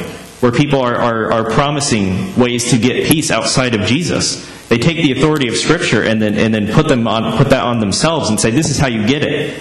Where 0.40 0.52
people 0.52 0.80
are, 0.80 0.96
are, 0.96 1.30
are 1.30 1.50
promising 1.50 2.34
ways 2.34 2.70
to 2.70 2.78
get 2.78 3.06
peace 3.06 3.30
outside 3.30 3.74
of 3.74 3.82
Jesus. 3.82 4.48
They 4.68 4.78
take 4.78 5.02
the 5.02 5.12
authority 5.12 5.48
of 5.48 5.56
Scripture 5.56 6.02
and 6.02 6.20
then, 6.22 6.38
and 6.38 6.54
then 6.54 6.72
put, 6.72 6.88
them 6.88 7.06
on, 7.06 7.36
put 7.36 7.50
that 7.50 7.62
on 7.62 7.78
themselves 7.78 8.30
and 8.30 8.40
say, 8.40 8.48
This 8.48 8.70
is 8.70 8.78
how 8.78 8.86
you 8.86 9.06
get 9.06 9.22
it. 9.22 9.54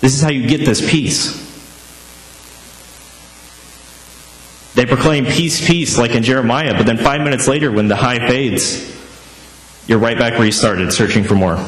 This 0.00 0.14
is 0.14 0.22
how 0.22 0.30
you 0.30 0.46
get 0.46 0.64
this 0.64 0.80
peace. 0.88 1.34
They 4.76 4.86
proclaim 4.86 5.26
peace, 5.26 5.66
peace, 5.66 5.98
like 5.98 6.12
in 6.12 6.22
Jeremiah, 6.22 6.74
but 6.74 6.86
then 6.86 6.96
five 6.96 7.22
minutes 7.22 7.48
later, 7.48 7.72
when 7.72 7.88
the 7.88 7.96
high 7.96 8.28
fades, 8.28 8.88
you're 9.88 9.98
right 9.98 10.16
back 10.16 10.34
where 10.34 10.46
you 10.46 10.52
started, 10.52 10.92
searching 10.92 11.24
for 11.24 11.34
more. 11.34 11.58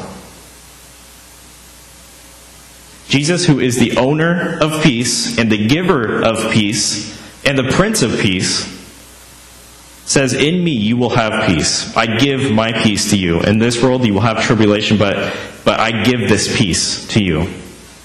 Jesus, 3.13 3.45
who 3.45 3.59
is 3.59 3.77
the 3.77 3.97
owner 3.97 4.57
of 4.59 4.81
peace 4.81 5.37
and 5.37 5.51
the 5.51 5.67
giver 5.67 6.23
of 6.23 6.51
peace 6.51 7.15
and 7.45 7.55
the 7.55 7.71
Prince 7.71 8.01
of 8.01 8.17
Peace, 8.17 8.65
says, 10.03 10.33
In 10.33 10.63
me 10.63 10.71
you 10.71 10.97
will 10.97 11.11
have 11.11 11.45
peace. 11.45 11.95
I 11.95 12.17
give 12.17 12.51
my 12.51 12.71
peace 12.71 13.11
to 13.11 13.15
you. 13.15 13.41
In 13.41 13.59
this 13.59 13.83
world 13.83 14.03
you 14.03 14.15
will 14.15 14.21
have 14.21 14.41
tribulation, 14.41 14.97
but, 14.97 15.37
but 15.63 15.79
I 15.79 16.01
give 16.01 16.27
this 16.27 16.57
peace 16.57 17.07
to 17.09 17.23
you. 17.23 17.53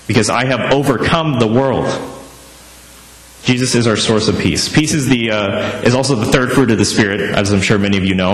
Because 0.06 0.28
I 0.28 0.44
have 0.44 0.74
overcome 0.74 1.38
the 1.38 1.48
world. 1.48 1.86
Jesus 3.44 3.74
is 3.74 3.86
our 3.86 3.96
source 3.96 4.28
of 4.28 4.38
peace. 4.38 4.68
Peace 4.68 4.92
is, 4.92 5.08
the, 5.08 5.30
uh, 5.30 5.80
is 5.84 5.94
also 5.94 6.16
the 6.16 6.30
third 6.30 6.52
fruit 6.52 6.70
of 6.70 6.76
the 6.76 6.84
Spirit, 6.84 7.22
as 7.22 7.50
I'm 7.50 7.62
sure 7.62 7.78
many 7.78 7.96
of 7.96 8.04
you 8.04 8.14
know. 8.14 8.32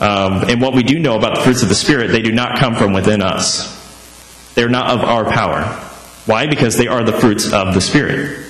Um, 0.00 0.42
and 0.48 0.60
what 0.60 0.74
we 0.74 0.82
do 0.82 0.98
know 0.98 1.16
about 1.16 1.36
the 1.36 1.42
fruits 1.42 1.62
of 1.62 1.68
the 1.68 1.76
Spirit, 1.76 2.08
they 2.08 2.22
do 2.22 2.32
not 2.32 2.58
come 2.58 2.74
from 2.74 2.92
within 2.92 3.22
us. 3.22 3.80
They're 4.56 4.68
not 4.68 4.90
of 4.90 5.04
our 5.04 5.30
power. 5.30 5.90
Why? 6.26 6.46
Because 6.46 6.76
they 6.76 6.86
are 6.86 7.02
the 7.02 7.12
fruits 7.12 7.52
of 7.52 7.74
the 7.74 7.80
Spirit. 7.80 8.46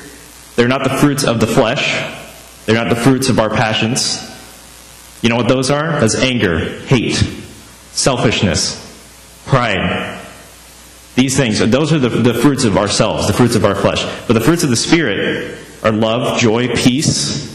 They're 0.57 0.69
not 0.69 0.85
the 0.85 0.97
fruits 0.99 1.25
of 1.25 1.41
the 1.41 1.47
flesh. 1.47 2.19
They're 2.67 2.76
not 2.76 2.91
the 2.91 3.00
fruits 3.00 3.29
of 3.29 3.38
our 3.38 3.50
passions. 3.50 4.29
You 5.23 5.29
know 5.29 5.37
what 5.37 5.49
those 5.49 5.71
are? 5.71 6.00
That's 6.00 6.17
anger, 6.17 6.81
hate, 6.81 7.14
selfishness, 7.93 8.79
pride. 9.47 10.21
These 11.14 11.37
things, 11.37 11.59
those 11.59 11.93
are 11.93 11.99
the, 11.99 12.09
the 12.09 12.35
fruits 12.35 12.64
of 12.64 12.76
ourselves, 12.76 13.26
the 13.26 13.33
fruits 13.33 13.55
of 13.55 13.64
our 13.64 13.75
flesh. 13.75 14.05
But 14.26 14.35
the 14.35 14.41
fruits 14.41 14.64
of 14.64 14.71
the 14.71 14.76
Spirit 14.76 15.59
are 15.83 15.93
love, 15.93 16.38
joy, 16.38 16.75
peace. 16.75 17.50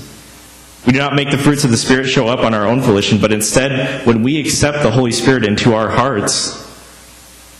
We 0.85 0.93
do 0.93 0.99
not 0.99 1.15
make 1.15 1.31
the 1.31 1.37
fruits 1.37 1.63
of 1.63 1.71
the 1.71 1.77
Spirit 1.77 2.07
show 2.07 2.27
up 2.27 2.39
on 2.39 2.53
our 2.53 2.65
own 2.65 2.81
volition, 2.81 3.19
but 3.19 3.33
instead, 3.33 4.05
when 4.05 4.23
we 4.23 4.39
accept 4.39 4.83
the 4.83 4.91
Holy 4.91 5.11
Spirit 5.11 5.43
into 5.43 5.73
our 5.73 5.89
hearts, 5.89 6.66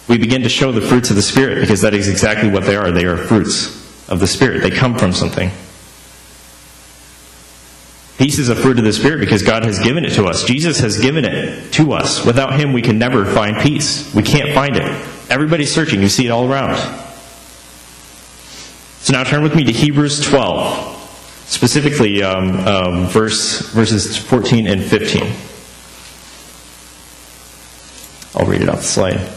we 0.07 0.17
begin 0.17 0.43
to 0.43 0.49
show 0.49 0.71
the 0.71 0.81
fruits 0.81 1.09
of 1.09 1.15
the 1.15 1.21
Spirit 1.21 1.59
because 1.61 1.81
that 1.81 1.93
is 1.93 2.07
exactly 2.07 2.49
what 2.49 2.63
they 2.63 2.75
are. 2.75 2.91
They 2.91 3.05
are 3.05 3.17
fruits 3.17 4.09
of 4.09 4.19
the 4.19 4.27
Spirit, 4.27 4.61
they 4.61 4.71
come 4.71 4.97
from 4.97 5.11
something. 5.11 5.51
Peace 8.17 8.39
is 8.39 8.49
a 8.49 8.55
fruit 8.55 8.79
of 8.79 8.83
the 8.83 8.93
Spirit 8.93 9.19
because 9.19 9.43
God 9.43 9.63
has 9.63 9.77
given 9.79 10.03
it 10.03 10.13
to 10.13 10.25
us. 10.25 10.43
Jesus 10.43 10.79
has 10.79 10.97
given 10.99 11.23
it 11.23 11.71
to 11.73 11.93
us. 11.93 12.25
Without 12.25 12.59
Him, 12.59 12.73
we 12.73 12.81
can 12.81 12.97
never 12.97 13.25
find 13.25 13.57
peace. 13.57 14.11
We 14.15 14.23
can't 14.23 14.55
find 14.55 14.75
it. 14.75 14.83
Everybody's 15.29 15.71
searching. 15.71 16.01
You 16.01 16.09
see 16.09 16.25
it 16.25 16.31
all 16.31 16.51
around. 16.51 16.77
So 19.01 19.13
now 19.13 19.23
turn 19.23 19.43
with 19.43 19.55
me 19.55 19.65
to 19.65 19.71
Hebrews 19.71 20.21
12, 20.21 21.45
specifically 21.45 22.23
um, 22.23 22.55
um, 22.67 23.05
verse, 23.05 23.61
verses 23.71 24.17
14 24.17 24.65
and 24.65 24.83
15. 24.83 25.21
I'll 28.35 28.47
read 28.47 28.61
it 28.61 28.69
off 28.69 28.77
the 28.77 28.83
slide. 28.83 29.36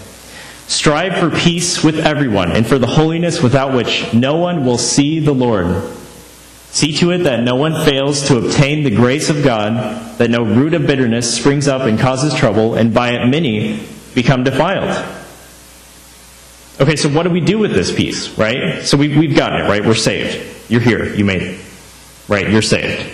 Strive 0.71 1.19
for 1.19 1.37
peace 1.37 1.83
with 1.83 1.99
everyone 1.99 2.53
and 2.53 2.65
for 2.65 2.79
the 2.79 2.87
holiness 2.87 3.43
without 3.43 3.75
which 3.75 4.15
no 4.15 4.37
one 4.37 4.65
will 4.65 4.79
see 4.79 5.19
the 5.19 5.33
Lord. 5.33 5.83
See 6.69 6.97
to 6.99 7.11
it 7.11 7.25
that 7.25 7.43
no 7.43 7.57
one 7.57 7.85
fails 7.85 8.29
to 8.29 8.39
obtain 8.39 8.85
the 8.85 8.95
grace 8.95 9.31
of 9.31 9.43
God, 9.43 10.17
that 10.19 10.31
no 10.31 10.45
root 10.45 10.75
of 10.75 10.87
bitterness 10.87 11.37
springs 11.37 11.67
up 11.67 11.83
and 11.83 11.99
causes 11.99 12.33
trouble, 12.35 12.77
and 12.77 12.95
by 12.95 13.15
it 13.15 13.27
many 13.27 13.85
become 14.15 14.45
defiled. 14.45 15.05
Okay, 16.81 16.95
so 16.95 17.09
what 17.09 17.25
do 17.25 17.31
we 17.31 17.41
do 17.41 17.59
with 17.59 17.73
this 17.73 17.93
peace, 17.93 18.39
right? 18.39 18.85
So 18.85 18.97
we, 18.97 19.09
we've 19.09 19.35
gotten 19.35 19.63
it, 19.63 19.69
right? 19.69 19.85
We're 19.85 19.97
saved. 19.97 20.71
You're 20.71 20.81
here. 20.81 21.13
You 21.13 21.25
made 21.25 21.43
it. 21.43 21.61
Right? 22.29 22.49
You're 22.49 22.63
saved. 22.63 23.11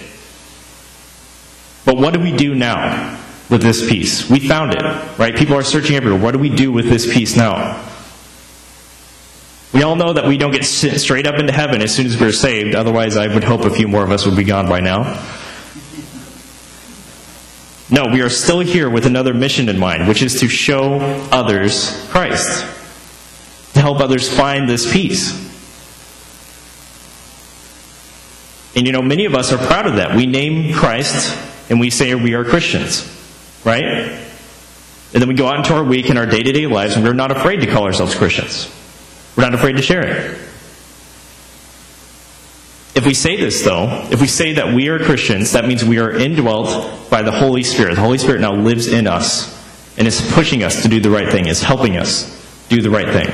But 1.87 1.97
what 1.97 2.13
do 2.13 2.21
we 2.21 2.37
do 2.37 2.55
now 2.55 3.19
with 3.49 3.63
this 3.63 3.89
peace. 3.89 4.29
We 4.29 4.41
found 4.41 4.75
it, 4.75 4.83
right? 5.19 5.37
People 5.37 5.55
are 5.55 5.63
searching 5.63 5.97
everywhere. 5.97 6.21
What 6.21 6.33
do 6.33 6.39
we 6.39 6.49
do 6.49 6.73
with 6.73 6.89
this 6.89 7.13
peace 7.13 7.37
now? 7.37 7.83
We 9.73 9.83
all 9.83 9.97
know 9.97 10.13
that 10.13 10.27
we 10.27 10.39
don't 10.39 10.53
get 10.53 10.65
straight 10.65 11.27
up 11.27 11.39
into 11.39 11.53
heaven 11.53 11.83
as 11.83 11.95
soon 11.95 12.07
as 12.07 12.19
we're 12.19 12.33
saved. 12.33 12.75
Otherwise, 12.75 13.17
I 13.17 13.27
would 13.27 13.45
hope 13.45 13.63
a 13.63 13.71
few 13.71 13.89
more 13.89 14.03
of 14.03 14.11
us 14.11 14.25
would 14.25 14.37
be 14.37 14.45
gone 14.45 14.69
by 14.69 14.81
now. 14.81 15.23
No, 17.89 18.07
we 18.07 18.21
are 18.23 18.31
still 18.31 18.61
here 18.61 18.91
with 18.91 19.07
another 19.07 19.33
mission 19.33 19.69
in 19.69 19.79
mind, 19.79 20.09
which 20.09 20.23
is 20.23 20.41
to 20.41 20.49
show 20.49 20.99
others 21.31 22.09
Christ, 22.09 22.63
to 23.75 23.81
help 23.81 24.01
others 24.01 24.29
find 24.29 24.69
this 24.69 24.91
peace. 24.93 25.45
And 28.75 28.87
you 28.87 28.93
know, 28.93 29.03
many 29.03 29.25
of 29.25 29.35
us 29.35 29.53
are 29.53 29.59
proud 29.59 29.87
of 29.87 29.97
that. 29.97 30.17
We 30.17 30.27
name 30.27 30.75
Christ 30.75 31.37
and 31.71 31.81
we 31.81 31.91
say 31.91 32.15
we 32.15 32.35
are 32.35 32.45
Christians, 32.45 33.03
right? 33.67 33.85
And 33.85 35.21
then 35.21 35.29
we 35.29 35.35
go 35.35 35.49
out 35.49 35.57
into 35.57 35.75
our 35.75 35.85
week 35.85 36.09
and 36.09 36.19
our 36.19 36.27
day 36.27 36.43
to 36.43 36.53
day 36.53 36.67
lives 36.67 36.97
and 36.97 37.05
we're 37.05 37.13
not 37.13 37.31
afraid 37.31 37.57
to 37.61 37.67
call 37.67 37.85
ourselves 37.85 38.15
Christians. 38.15 38.73
We're 39.37 39.45
not 39.45 39.55
afraid 39.55 39.77
to 39.77 39.83
share 39.83 40.07
it. 40.07 40.41
If 42.95 43.05
we 43.05 43.13
say 43.13 43.37
this, 43.37 43.63
though, 43.63 44.09
if 44.11 44.23
we 44.23 44.27
say 44.27 44.55
that 44.55 44.75
we 44.75 44.89
are 44.89 44.99
Christians, 44.99 45.53
that 45.53 45.67
means 45.67 45.85
we 45.85 45.99
are 45.99 46.11
indwelt 46.11 47.11
by 47.11 47.21
the 47.21 47.33
Holy 47.33 47.63
Spirit. 47.63 47.97
The 47.97 48.01
Holy 48.01 48.17
Spirit 48.17 48.41
now 48.41 48.55
lives 48.55 48.89
in 48.89 49.07
us 49.07 49.55
and 49.99 50.09
is 50.09 50.21
pushing 50.33 50.63
us 50.63 50.83
to 50.83 50.89
do 50.89 51.01
the 51.01 51.11
right 51.11 51.31
thing, 51.31 51.47
is 51.47 51.63
helping 51.63 51.99
us 51.99 52.25
do 52.69 52.81
the 52.81 52.89
right 52.89 53.13
thing. 53.13 53.29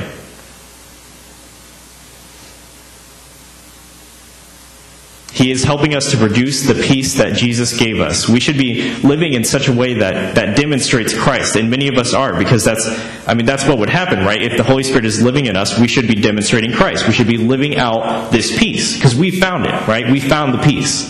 He 5.33 5.49
is 5.49 5.63
helping 5.63 5.95
us 5.95 6.11
to 6.11 6.17
produce 6.17 6.67
the 6.67 6.75
peace 6.75 7.15
that 7.15 7.33
Jesus 7.33 7.75
gave 7.75 7.99
us. 7.99 8.29
We 8.29 8.39
should 8.39 8.57
be 8.57 8.93
living 8.97 9.33
in 9.33 9.43
such 9.43 9.67
a 9.67 9.73
way 9.73 9.95
that, 9.95 10.35
that 10.35 10.55
demonstrates 10.55 11.17
Christ, 11.17 11.55
and 11.55 11.71
many 11.71 11.87
of 11.87 11.97
us 11.97 12.13
are, 12.13 12.37
because 12.37 12.63
that's, 12.63 12.87
I 13.27 13.33
mean, 13.33 13.47
that's 13.47 13.67
what 13.67 13.79
would 13.79 13.89
happen, 13.89 14.19
right? 14.19 14.39
If 14.39 14.57
the 14.57 14.63
Holy 14.63 14.83
Spirit 14.83 15.05
is 15.05 15.23
living 15.23 15.47
in 15.47 15.55
us, 15.55 15.79
we 15.79 15.87
should 15.87 16.07
be 16.07 16.13
demonstrating 16.13 16.71
Christ. 16.71 17.07
We 17.07 17.13
should 17.13 17.27
be 17.27 17.37
living 17.37 17.77
out 17.77 18.31
this 18.31 18.55
peace, 18.55 18.95
because 18.95 19.15
we 19.15 19.31
found 19.31 19.65
it, 19.65 19.87
right? 19.87 20.11
We 20.11 20.19
found 20.19 20.53
the 20.53 20.61
peace. 20.61 21.09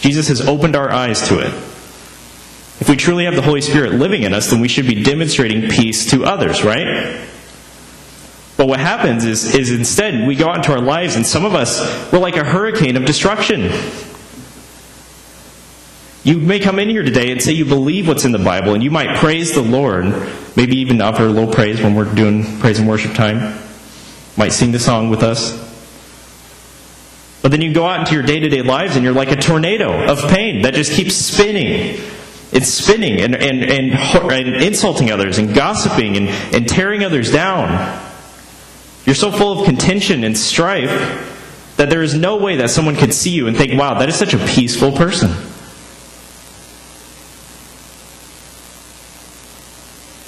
Jesus 0.00 0.26
has 0.26 0.40
opened 0.46 0.74
our 0.74 0.90
eyes 0.90 1.28
to 1.28 1.38
it. 1.38 1.54
If 2.78 2.88
we 2.88 2.96
truly 2.96 3.24
have 3.26 3.36
the 3.36 3.42
Holy 3.42 3.60
Spirit 3.60 3.92
living 3.92 4.24
in 4.24 4.34
us, 4.34 4.50
then 4.50 4.60
we 4.60 4.68
should 4.68 4.86
be 4.88 5.04
demonstrating 5.04 5.70
peace 5.70 6.10
to 6.10 6.24
others, 6.24 6.64
right? 6.64 7.24
But 8.56 8.68
what 8.68 8.80
happens 8.80 9.24
is, 9.24 9.54
is 9.54 9.70
instead 9.70 10.26
we 10.26 10.34
go 10.34 10.48
out 10.48 10.56
into 10.56 10.72
our 10.72 10.80
lives 10.80 11.16
and 11.16 11.26
some 11.26 11.44
of 11.44 11.54
us, 11.54 11.80
we're 12.10 12.18
like 12.18 12.36
a 12.36 12.44
hurricane 12.44 12.96
of 12.96 13.04
destruction. 13.04 13.70
You 16.24 16.38
may 16.38 16.58
come 16.58 16.78
in 16.78 16.88
here 16.88 17.02
today 17.02 17.30
and 17.30 17.40
say 17.40 17.52
you 17.52 17.66
believe 17.66 18.08
what's 18.08 18.24
in 18.24 18.32
the 18.32 18.38
Bible 18.38 18.74
and 18.74 18.82
you 18.82 18.90
might 18.90 19.18
praise 19.18 19.54
the 19.54 19.62
Lord, 19.62 20.06
maybe 20.56 20.78
even 20.78 21.00
offer 21.00 21.24
a 21.24 21.28
little 21.28 21.52
praise 21.52 21.80
when 21.80 21.94
we're 21.94 22.12
doing 22.12 22.58
praise 22.58 22.78
and 22.78 22.88
worship 22.88 23.14
time. 23.14 23.58
Might 24.36 24.52
sing 24.52 24.72
the 24.72 24.80
song 24.80 25.10
with 25.10 25.22
us. 25.22 25.64
But 27.42 27.52
then 27.52 27.60
you 27.60 27.72
go 27.72 27.86
out 27.86 28.00
into 28.00 28.14
your 28.14 28.24
day 28.24 28.40
to 28.40 28.48
day 28.48 28.62
lives 28.62 28.96
and 28.96 29.04
you're 29.04 29.14
like 29.14 29.30
a 29.30 29.36
tornado 29.36 30.10
of 30.10 30.18
pain 30.30 30.62
that 30.62 30.74
just 30.74 30.92
keeps 30.92 31.14
spinning. 31.14 32.00
It's 32.52 32.68
spinning 32.68 33.20
and, 33.20 33.36
and, 33.36 33.62
and, 33.62 33.92
and 33.92 34.64
insulting 34.64 35.12
others 35.12 35.38
and 35.38 35.54
gossiping 35.54 36.16
and, 36.16 36.28
and 36.28 36.68
tearing 36.68 37.04
others 37.04 37.30
down. 37.30 38.05
You're 39.06 39.14
so 39.14 39.30
full 39.30 39.60
of 39.60 39.66
contention 39.66 40.24
and 40.24 40.36
strife 40.36 41.74
that 41.76 41.90
there 41.90 42.02
is 42.02 42.14
no 42.14 42.36
way 42.36 42.56
that 42.56 42.70
someone 42.70 42.96
could 42.96 43.14
see 43.14 43.30
you 43.30 43.46
and 43.46 43.56
think, 43.56 43.78
wow, 43.78 43.98
that 43.98 44.08
is 44.08 44.16
such 44.16 44.34
a 44.34 44.38
peaceful 44.38 44.92
person. 44.92 45.30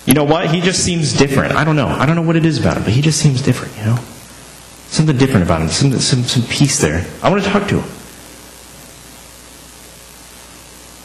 You 0.07 0.15
know 0.15 0.25
what? 0.25 0.55
He 0.55 0.61
just 0.61 0.85
seems 0.85 1.13
different. 1.13 1.55
I 1.55 1.65
don't 1.65 1.77
know. 1.77 1.89
I 1.89 2.07
don't 2.07 2.17
know 2.17 2.23
what 2.23 2.37
it 2.37 2.47
is 2.47 2.59
about 2.59 2.77
him, 2.77 2.85
but 2.85 2.93
he 2.93 3.03
just 3.03 3.21
seems 3.21 3.43
different, 3.43 3.77
you 3.77 3.85
know? 3.85 3.99
Something 4.87 5.19
different 5.19 5.43
about 5.43 5.61
him. 5.61 5.69
Some, 5.69 5.93
some, 5.99 6.23
some 6.23 6.43
peace 6.45 6.81
there. 6.81 7.07
I 7.23 7.31
want 7.31 7.43
to 7.43 7.51
talk 7.51 7.69
to 7.69 7.81
him. 7.81 7.91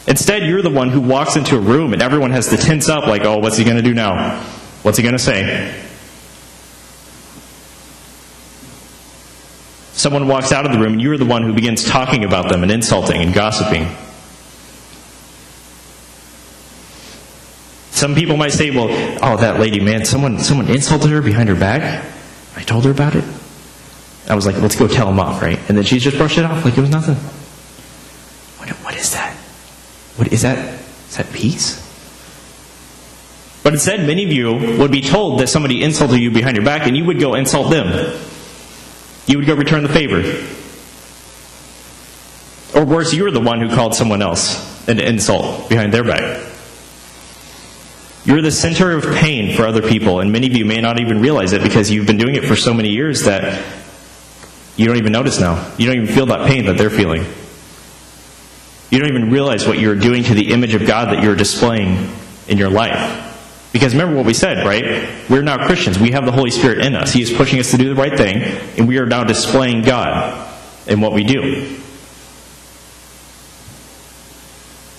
Instead, 0.08 0.44
you're 0.44 0.62
the 0.62 0.70
one 0.70 0.90
who 0.90 1.02
walks 1.02 1.36
into 1.36 1.58
a 1.58 1.60
room 1.60 1.94
and 1.94 2.02
everyone 2.02 2.32
has 2.32 2.50
to 2.50 2.58
tense 2.58 2.88
up 2.88 3.08
like, 3.08 3.26
oh, 3.26 3.40
what's 3.40 3.58
he 3.58 3.64
going 3.64 3.78
to 3.78 3.84
do 3.84 3.94
now? 3.94 4.42
What's 4.84 4.98
he 4.98 5.04
going 5.04 5.14
to 5.14 5.20
say? 5.20 5.84
Someone 9.94 10.28
walks 10.28 10.52
out 10.52 10.66
of 10.66 10.72
the 10.72 10.80
room, 10.80 10.94
and 10.94 11.02
you're 11.02 11.18
the 11.18 11.26
one 11.26 11.44
who 11.44 11.54
begins 11.54 11.84
talking 11.84 12.24
about 12.24 12.50
them 12.50 12.64
and 12.64 12.72
insulting 12.72 13.22
and 13.22 13.34
gossiping. 13.34 13.88
Some 17.92 18.16
people 18.16 18.36
might 18.36 18.52
say, 18.52 18.72
well, 18.72 18.88
oh, 19.22 19.38
that 19.38 19.60
lady, 19.60 19.80
man, 19.80 20.04
someone, 20.04 20.40
someone 20.40 20.68
insulted 20.68 21.12
her 21.12 21.22
behind 21.22 21.48
her 21.48 21.56
back. 21.56 22.04
I 22.56 22.64
told 22.64 22.86
her 22.86 22.92
about 22.92 23.16
it. 23.16 23.24
I 24.28 24.36
was 24.36 24.48
like, 24.48 24.58
let's 24.58 24.76
go 24.76 24.88
tell 24.88 25.08
him 25.08 25.20
off, 25.20 25.42
right? 25.42 25.60
And 25.70 25.78
then 25.78 25.86
she 25.86 26.00
just 26.00 26.18
brushed 26.18 26.40
it 26.40 26.46
off 26.46 26.66
like 26.66 26.76
it 26.76 26.82
was 26.82 26.90
nothing. 26.90 27.16
What, 28.58 28.70
what 28.84 28.96
is 28.96 29.14
that? 29.14 29.36
What 30.16 30.34
is 30.34 30.42
that? 30.42 30.58
Is 31.10 31.18
that 31.18 31.32
peace? 31.32 31.80
But 33.64 33.74
instead, 33.74 34.06
many 34.08 34.26
of 34.26 34.32
you 34.32 34.80
would 34.80 34.92
be 34.92 35.02
told 35.02 35.40
that 35.40 35.48
somebody 35.48 35.84
insulted 35.84 36.20
you 36.20 36.32
behind 36.32 36.56
your 36.58 36.66
back, 36.66 36.88
and 36.88 36.98
you 36.98 37.06
would 37.06 37.20
go 37.20 37.36
insult 37.36 37.70
them 37.70 38.20
you 39.28 39.38
would 39.38 39.48
go 39.48 39.56
return 39.56 39.84
the 39.84 39.90
favor. 39.90 40.22
Or 42.78 42.86
worse, 42.86 43.14
you 43.14 43.24
were 43.24 43.32
the 43.32 43.40
one 43.40 43.62
who 43.62 43.70
called 43.70 43.96
someone 43.96 44.22
else 44.22 44.88
an 44.88 45.00
insult 45.00 45.70
behind 45.70 45.94
their 45.94 46.04
back. 46.04 46.50
You're 48.26 48.42
the 48.42 48.52
center 48.52 48.92
of 48.92 49.04
pain 49.04 49.56
for 49.56 49.68
other 49.68 49.82
people, 49.82 50.20
and 50.22 50.32
many 50.32 50.48
of 50.48 50.56
you 50.56 50.66
may 50.66 50.80
not 50.82 51.00
even 51.00 51.22
realize 51.22 51.54
it 51.54 51.62
because 51.62 51.92
you've 51.92 52.08
been 52.08 52.18
doing 52.18 52.36
it 52.36 52.46
for 52.46 52.56
so 52.56 52.74
many 52.74 52.90
years 52.90 53.24
that 53.24 53.64
you 54.76 54.88
don't 54.88 54.98
even 54.98 55.12
notice 55.12 55.40
now. 55.40 55.74
You 55.78 55.88
don't 55.88 55.96
even 56.04 56.16
feel 56.16 56.26
that 56.28 56.48
pain 56.48 56.66
that 56.66 56.78
they're 56.78 56.90
feeling. 56.90 57.26
You 58.90 59.00
don't 59.00 59.10
even 59.10 59.30
realize 59.30 59.68
what 59.68 59.78
you're 59.78 59.96
doing 59.96 60.24
to 60.24 60.34
the 60.34 60.52
image 60.52 60.74
of 60.74 60.86
God 60.86 61.14
that 61.14 61.24
you're 61.24 61.36
displaying 61.36 62.10
in 62.48 62.58
your 62.58 62.70
life. 62.70 63.33
Because 63.74 63.94
remember 63.94 64.16
what 64.16 64.28
we 64.28 64.36
said, 64.36 64.66
right? 64.66 65.10
We're 65.30 65.42
now 65.42 65.66
Christians. 65.66 65.98
We 65.98 66.12
have 66.12 66.26
the 66.26 66.32
Holy 66.32 66.52
Spirit 66.52 66.86
in 66.86 66.96
us. 66.96 67.12
He 67.12 67.24
is 67.24 67.34
pushing 67.34 67.60
us 67.60 67.72
to 67.72 67.78
do 67.78 67.90
the 67.90 67.96
right 67.96 68.16
thing, 68.16 68.42
and 68.78 68.88
we 68.88 69.00
are 69.00 69.08
now 69.08 69.24
displaying 69.24 69.82
God 69.82 70.48
in 70.88 71.02
what 71.02 71.12
we 71.12 71.24
do. 71.24 71.80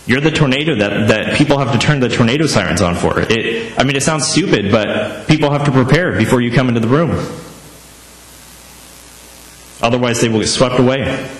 You're 0.06 0.20
the 0.20 0.32
tornado 0.32 0.74
that, 0.74 1.08
that 1.08 1.38
people 1.38 1.58
have 1.58 1.72
to 1.72 1.78
turn 1.78 2.00
the 2.00 2.08
tornado 2.08 2.46
sirens 2.46 2.82
on 2.82 2.94
for. 2.96 3.20
It, 3.20 3.78
I 3.78 3.84
mean, 3.84 3.96
it 3.96 4.02
sounds 4.02 4.26
stupid, 4.26 4.70
but 4.70 5.28
people 5.28 5.50
have 5.50 5.64
to 5.64 5.72
prepare 5.72 6.12
before 6.18 6.42
you 6.42 6.52
come 6.52 6.68
into 6.68 6.80
the 6.80 6.88
room. 6.88 7.10
Otherwise, 9.80 10.20
they 10.20 10.28
will 10.28 10.40
get 10.40 10.48
swept 10.48 10.78
away. 10.78 11.30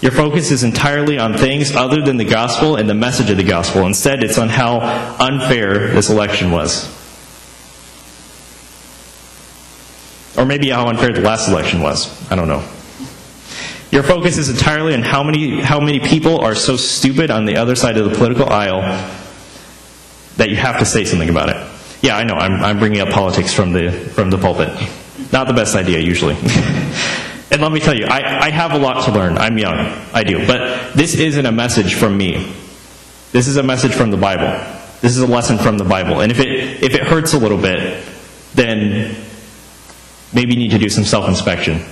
Your 0.00 0.12
focus 0.12 0.50
is 0.50 0.62
entirely 0.64 1.18
on 1.18 1.36
things 1.36 1.76
other 1.76 2.00
than 2.00 2.16
the 2.16 2.24
gospel 2.24 2.76
and 2.76 2.88
the 2.88 2.94
message 2.94 3.28
of 3.28 3.36
the 3.36 3.44
gospel. 3.44 3.86
Instead, 3.86 4.24
it's 4.24 4.38
on 4.38 4.48
how 4.48 4.80
unfair 5.20 5.88
this 5.88 6.08
election 6.08 6.50
was. 6.50 6.88
Or 10.38 10.46
maybe 10.46 10.70
how 10.70 10.86
unfair 10.88 11.12
the 11.12 11.20
last 11.20 11.48
election 11.48 11.82
was. 11.82 12.08
I 12.32 12.36
don't 12.36 12.48
know. 12.48 12.66
Your 13.90 14.02
focus 14.02 14.38
is 14.38 14.48
entirely 14.48 14.94
on 14.94 15.02
how 15.02 15.22
many, 15.22 15.60
how 15.60 15.80
many 15.80 16.00
people 16.00 16.40
are 16.40 16.54
so 16.54 16.76
stupid 16.76 17.30
on 17.30 17.44
the 17.44 17.56
other 17.56 17.74
side 17.74 17.98
of 17.98 18.08
the 18.08 18.16
political 18.16 18.48
aisle 18.48 18.80
that 20.36 20.48
you 20.48 20.56
have 20.56 20.78
to 20.78 20.86
say 20.86 21.04
something 21.04 21.28
about 21.28 21.50
it. 21.50 21.56
Yeah, 22.00 22.16
I 22.16 22.24
know. 22.24 22.34
I'm, 22.34 22.64
I'm 22.64 22.78
bringing 22.78 23.00
up 23.00 23.10
politics 23.10 23.52
from 23.52 23.72
the, 23.72 23.90
from 23.90 24.30
the 24.30 24.38
pulpit. 24.38 24.68
Not 25.30 25.46
the 25.46 25.52
best 25.52 25.74
idea, 25.74 25.98
usually. 25.98 26.36
and 27.50 27.60
let 27.60 27.72
me 27.72 27.80
tell 27.80 27.94
you, 27.94 28.06
I, 28.06 28.46
I 28.46 28.50
have 28.50 28.72
a 28.72 28.78
lot 28.78 29.04
to 29.06 29.12
learn. 29.12 29.36
I'm 29.36 29.58
young. 29.58 29.76
I 30.12 30.22
do. 30.22 30.46
But 30.46 30.94
this 30.94 31.14
isn't 31.14 31.46
a 31.46 31.52
message 31.52 31.94
from 31.94 32.16
me. 32.16 32.52
This 33.32 33.48
is 33.48 33.56
a 33.56 33.62
message 33.62 33.92
from 33.92 34.10
the 34.10 34.16
Bible. 34.16 34.48
This 35.00 35.16
is 35.16 35.18
a 35.18 35.26
lesson 35.26 35.58
from 35.58 35.78
the 35.78 35.84
Bible. 35.84 36.20
And 36.20 36.30
if 36.30 36.38
it, 36.38 36.82
if 36.82 36.94
it 36.94 37.02
hurts 37.02 37.32
a 37.32 37.38
little 37.38 37.58
bit, 37.58 38.04
then 38.54 39.16
maybe 40.32 40.54
you 40.54 40.58
need 40.58 40.70
to 40.72 40.78
do 40.78 40.88
some 40.88 41.04
self 41.04 41.28
inspection. 41.28 41.84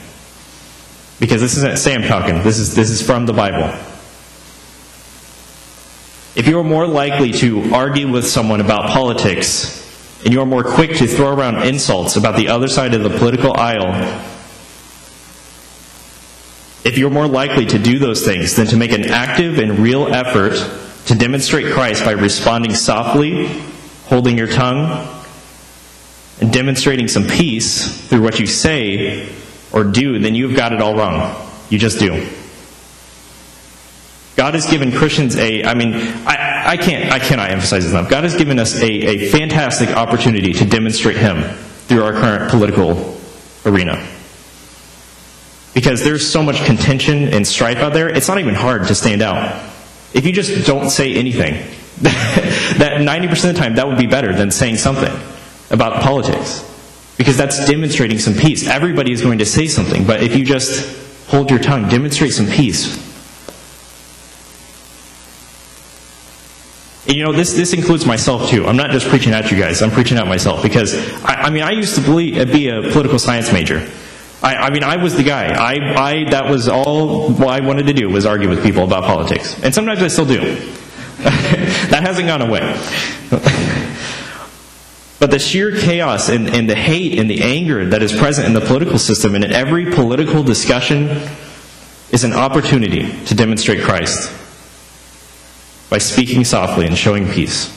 Because 1.19 1.41
this 1.41 1.57
isn't 1.57 1.79
Sam 1.79 2.03
talking, 2.03 2.43
this 2.45 2.59
is, 2.59 2.77
this 2.77 2.91
is 2.91 3.03
from 3.03 3.27
the 3.27 3.33
Bible. 3.33 3.77
If 6.37 6.47
you 6.47 6.61
are 6.61 6.65
more 6.65 6.87
likely 6.87 7.33
to 7.33 7.75
argue 7.75 8.09
with 8.09 8.25
someone 8.25 8.61
about 8.61 8.91
politics, 8.91 9.85
and 10.25 10.33
you 10.33 10.41
are 10.41 10.47
more 10.47 10.63
quick 10.63 10.97
to 10.99 11.07
throw 11.09 11.35
around 11.35 11.63
insults 11.65 12.15
about 12.15 12.37
the 12.37 12.49
other 12.49 12.69
side 12.69 12.95
of 12.95 13.03
the 13.03 13.11
political 13.11 13.57
aisle, 13.57 13.93
if 16.89 16.97
you're 16.97 17.11
more 17.11 17.29
likely 17.29 17.67
to 17.67 17.79
do 17.79 17.99
those 17.99 18.25
things 18.25 18.57
than 18.57 18.67
to 18.67 18.77
make 18.79 18.93
an 18.93 19.11
active 19.11 19.59
and 19.59 19.79
real 19.79 20.09
effort 20.09 20.55
to 21.07 21.15
demonstrate 21.15 21.75
Christ 21.75 22.03
by 22.03 22.13
responding 22.13 22.73
softly, 22.73 23.47
holding 24.07 24.39
your 24.39 24.47
tongue, 24.47 25.07
and 26.41 26.51
demonstrating 26.51 27.07
some 27.07 27.27
peace 27.27 28.09
through 28.09 28.23
what 28.23 28.41
you 28.41 28.47
say 28.47 29.29
or 29.71 29.85
do, 29.85 30.19
then 30.19 30.35
you've 30.35 30.57
got 30.57 30.73
it 30.73 30.81
all 30.81 30.95
wrong. 30.95 31.37
You 31.69 31.79
just 31.79 31.99
do. 31.99 32.27
God 34.37 34.55
has 34.55 34.71
given 34.71 34.91
Christians 34.91 35.37
a, 35.37 35.65
I 35.65 35.75
mean, 35.75 35.93
I, 35.95 36.65
I 36.69 36.77
can't, 36.79 37.13
I 37.13 37.19
cannot 37.19 37.51
emphasize 37.51 37.85
this 37.85 37.93
enough. 37.93 38.09
God 38.09 38.25
has 38.25 38.35
given 38.35 38.59
us 38.59 38.81
a, 38.81 38.87
a 38.87 39.29
fantastic 39.31 39.91
opportunity 39.91 40.55
to 40.55 40.65
demonstrate 40.65 41.17
Him 41.17 41.43
through 41.87 42.05
our 42.05 42.13
current 42.13 42.51
political 42.51 43.19
arena. 43.67 44.18
Because 45.79 46.03
there's 46.03 46.29
so 46.29 46.43
much 46.43 46.65
contention 46.65 47.29
and 47.29 47.47
strife 47.47 47.77
out 47.77 47.93
there, 47.93 48.09
it's 48.09 48.27
not 48.27 48.41
even 48.41 48.57
hard 48.57 48.89
to 48.89 48.97
stand 48.97 49.23
out. 49.23 49.65
If 50.13 50.27
you 50.27 50.33
just 50.33 50.67
don't 50.67 50.91
say 50.91 51.15
anything, 51.15 51.53
that 52.01 53.01
90% 53.01 53.51
of 53.51 53.55
the 53.55 53.61
time 53.61 53.77
that 53.77 53.87
would 53.87 53.97
be 53.97 54.09
better 54.09 54.35
than 54.35 54.51
saying 54.51 54.79
something 54.79 55.17
about 55.71 56.03
politics. 56.03 56.65
Because 57.17 57.37
that's 57.37 57.65
demonstrating 57.69 58.19
some 58.19 58.35
peace. 58.35 58.67
Everybody 58.67 59.13
is 59.13 59.23
going 59.23 59.39
to 59.39 59.47
say 59.47 59.69
something, 59.69 60.05
but 60.05 60.21
if 60.21 60.37
you 60.37 60.45
just 60.45 61.29
hold 61.29 61.49
your 61.49 61.61
tongue, 61.61 61.89
demonstrate 61.89 62.33
some 62.33 62.47
peace. 62.49 62.97
And 67.07 67.17
you 67.17 67.23
know, 67.23 67.33
this, 67.33 67.53
this 67.53 67.73
includes 67.73 68.05
myself 68.05 68.51
too. 68.51 68.67
I'm 68.67 68.77
not 68.77 68.91
just 68.91 69.07
preaching 69.07 69.33
at 69.33 69.49
you 69.53 69.57
guys, 69.57 69.81
I'm 69.81 69.93
preaching 69.93 70.19
at 70.19 70.27
myself. 70.27 70.61
Because, 70.61 70.97
I, 71.23 71.35
I 71.35 71.51
mean, 71.51 71.63
I 71.63 71.71
used 71.71 71.95
to 71.95 72.01
be 72.01 72.69
a 72.69 72.83
political 72.91 73.21
science 73.21 73.53
major. 73.53 73.89
I, 74.43 74.55
I, 74.55 74.71
mean, 74.71 74.85
I 74.85 74.97
was 74.97 75.17
the 75.17 75.25
guy. 75.25 75.49
I, 75.49 75.75
I, 75.97 76.31
that 76.31 76.49
was 76.49 76.69
all 76.69 77.43
I 77.45 77.61
wanted 77.61 77.87
to 77.89 77.93
do 77.93 78.09
was 78.09 78.25
argue 78.25 78.49
with 78.49 78.63
people 78.63 78.85
about 78.85 79.05
politics. 79.05 79.61
And 79.63 79.75
sometimes 79.75 80.01
I 80.01 80.09
still 80.09 80.27
do. 80.27 80.39
that 81.19 82.03
hasn't 82.05 82.29
gone 82.29 82.43
away. 82.43 82.79
But 85.19 85.33
the 85.33 85.39
sheer 85.39 85.77
chaos 85.77 86.29
and, 86.29 86.49
and 86.49 86.71
the 86.71 86.77
hate 86.77 87.19
and 87.19 87.29
the 87.29 87.43
anger 87.43 87.87
that 87.87 88.03
is 88.03 88.13
present 88.13 88.47
in 88.47 88.55
the 88.55 88.61
political 88.61 88.99
system 88.99 89.35
and 89.35 89.45
in 89.45 89.53
every 89.53 89.91
political 89.91 90.45
discussion 90.45 91.09
is 92.13 92.23
an 92.23 92.33
opportunity 92.33 93.25
to 93.27 93.35
demonstrate 93.35 93.83
Christ 93.83 94.33
by 95.91 95.99
speaking 95.99 96.45
softly 96.45 96.87
and 96.87 96.97
showing 96.97 97.29
peace. 97.29 97.75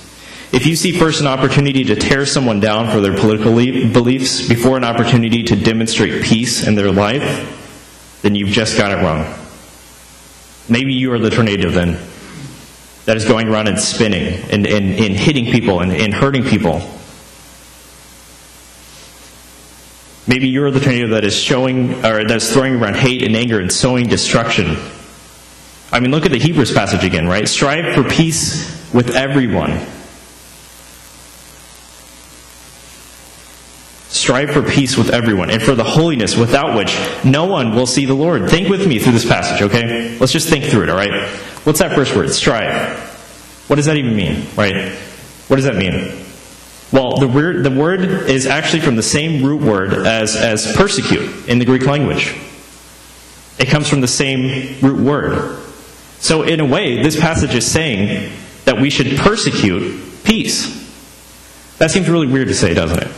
If 0.53 0.65
you 0.65 0.75
see 0.75 0.91
first 0.91 1.21
an 1.21 1.27
opportunity 1.27 1.83
to 1.85 1.95
tear 1.95 2.25
someone 2.25 2.59
down 2.59 2.91
for 2.91 2.99
their 2.99 3.15
political 3.17 3.53
beliefs 3.53 4.47
before 4.47 4.77
an 4.77 4.83
opportunity 4.83 5.43
to 5.43 5.55
demonstrate 5.55 6.23
peace 6.23 6.67
in 6.67 6.75
their 6.75 6.91
life, 6.91 8.19
then 8.21 8.35
you've 8.35 8.49
just 8.49 8.77
got 8.77 8.91
it 8.91 9.01
wrong. 9.03 9.33
Maybe 10.69 10.93
you 10.93 11.13
are 11.13 11.19
the 11.19 11.29
tornado 11.29 11.69
then 11.69 11.99
that 13.05 13.17
is 13.17 13.25
going 13.25 13.47
around 13.47 13.67
and 13.67 13.79
spinning 13.79 14.43
and, 14.51 14.67
and, 14.67 14.99
and 14.99 15.15
hitting 15.15 15.45
people 15.45 15.79
and, 15.79 15.91
and 15.91 16.13
hurting 16.13 16.43
people 16.43 16.81
Maybe 20.27 20.47
you're 20.47 20.69
the 20.69 20.79
tornado 20.79 21.07
that 21.09 21.25
is 21.25 21.35
showing, 21.35 22.05
or 22.05 22.23
that's 22.25 22.53
throwing 22.53 22.75
around 22.75 22.95
hate 22.95 23.23
and 23.23 23.35
anger 23.35 23.59
and 23.59 23.71
sowing 23.71 24.07
destruction. 24.07 24.77
I 25.91 25.99
mean, 25.99 26.11
look 26.11 26.25
at 26.25 26.31
the 26.31 26.37
Hebrews 26.37 26.73
passage 26.73 27.03
again, 27.03 27.27
right? 27.27 27.47
Strive 27.47 27.95
for 27.95 28.03
peace 28.03 28.93
with 28.93 29.15
everyone. 29.15 29.85
Strive 34.21 34.51
for 34.51 34.61
peace 34.61 34.97
with 34.97 35.09
everyone 35.09 35.49
and 35.49 35.63
for 35.63 35.73
the 35.73 35.83
holiness 35.83 36.37
without 36.37 36.77
which 36.77 36.95
no 37.25 37.45
one 37.45 37.73
will 37.73 37.87
see 37.87 38.05
the 38.05 38.13
Lord. 38.13 38.47
Think 38.51 38.69
with 38.69 38.87
me 38.87 38.99
through 38.99 39.13
this 39.13 39.25
passage, 39.25 39.63
okay? 39.63 40.15
Let's 40.19 40.31
just 40.31 40.47
think 40.47 40.65
through 40.65 40.83
it, 40.83 40.89
all 40.89 40.95
right? 40.95 41.27
What's 41.63 41.79
that 41.79 41.95
first 41.95 42.15
word? 42.15 42.29
Strive. 42.29 42.99
What 43.67 43.77
does 43.77 43.87
that 43.87 43.97
even 43.97 44.15
mean, 44.15 44.45
right? 44.55 44.91
What 45.47 45.55
does 45.55 45.65
that 45.65 45.75
mean? 45.75 46.23
Well, 46.93 47.17
the 47.17 47.27
word, 47.27 47.63
the 47.63 47.71
word 47.71 48.01
is 48.29 48.45
actually 48.45 48.81
from 48.81 48.95
the 48.95 49.01
same 49.01 49.43
root 49.43 49.63
word 49.63 49.91
as, 50.05 50.35
as 50.35 50.71
persecute 50.75 51.49
in 51.49 51.57
the 51.57 51.65
Greek 51.65 51.87
language. 51.87 52.35
It 53.57 53.69
comes 53.69 53.89
from 53.89 54.01
the 54.01 54.07
same 54.07 54.79
root 54.81 54.99
word. 54.99 55.63
So, 56.19 56.43
in 56.43 56.59
a 56.59 56.65
way, 56.65 57.01
this 57.01 57.19
passage 57.19 57.55
is 57.55 57.65
saying 57.65 58.31
that 58.65 58.79
we 58.79 58.91
should 58.91 59.17
persecute 59.17 60.23
peace. 60.23 60.77
That 61.79 61.89
seems 61.89 62.07
really 62.07 62.27
weird 62.27 62.49
to 62.49 62.53
say, 62.53 62.75
doesn't 62.75 63.01
it? 63.01 63.11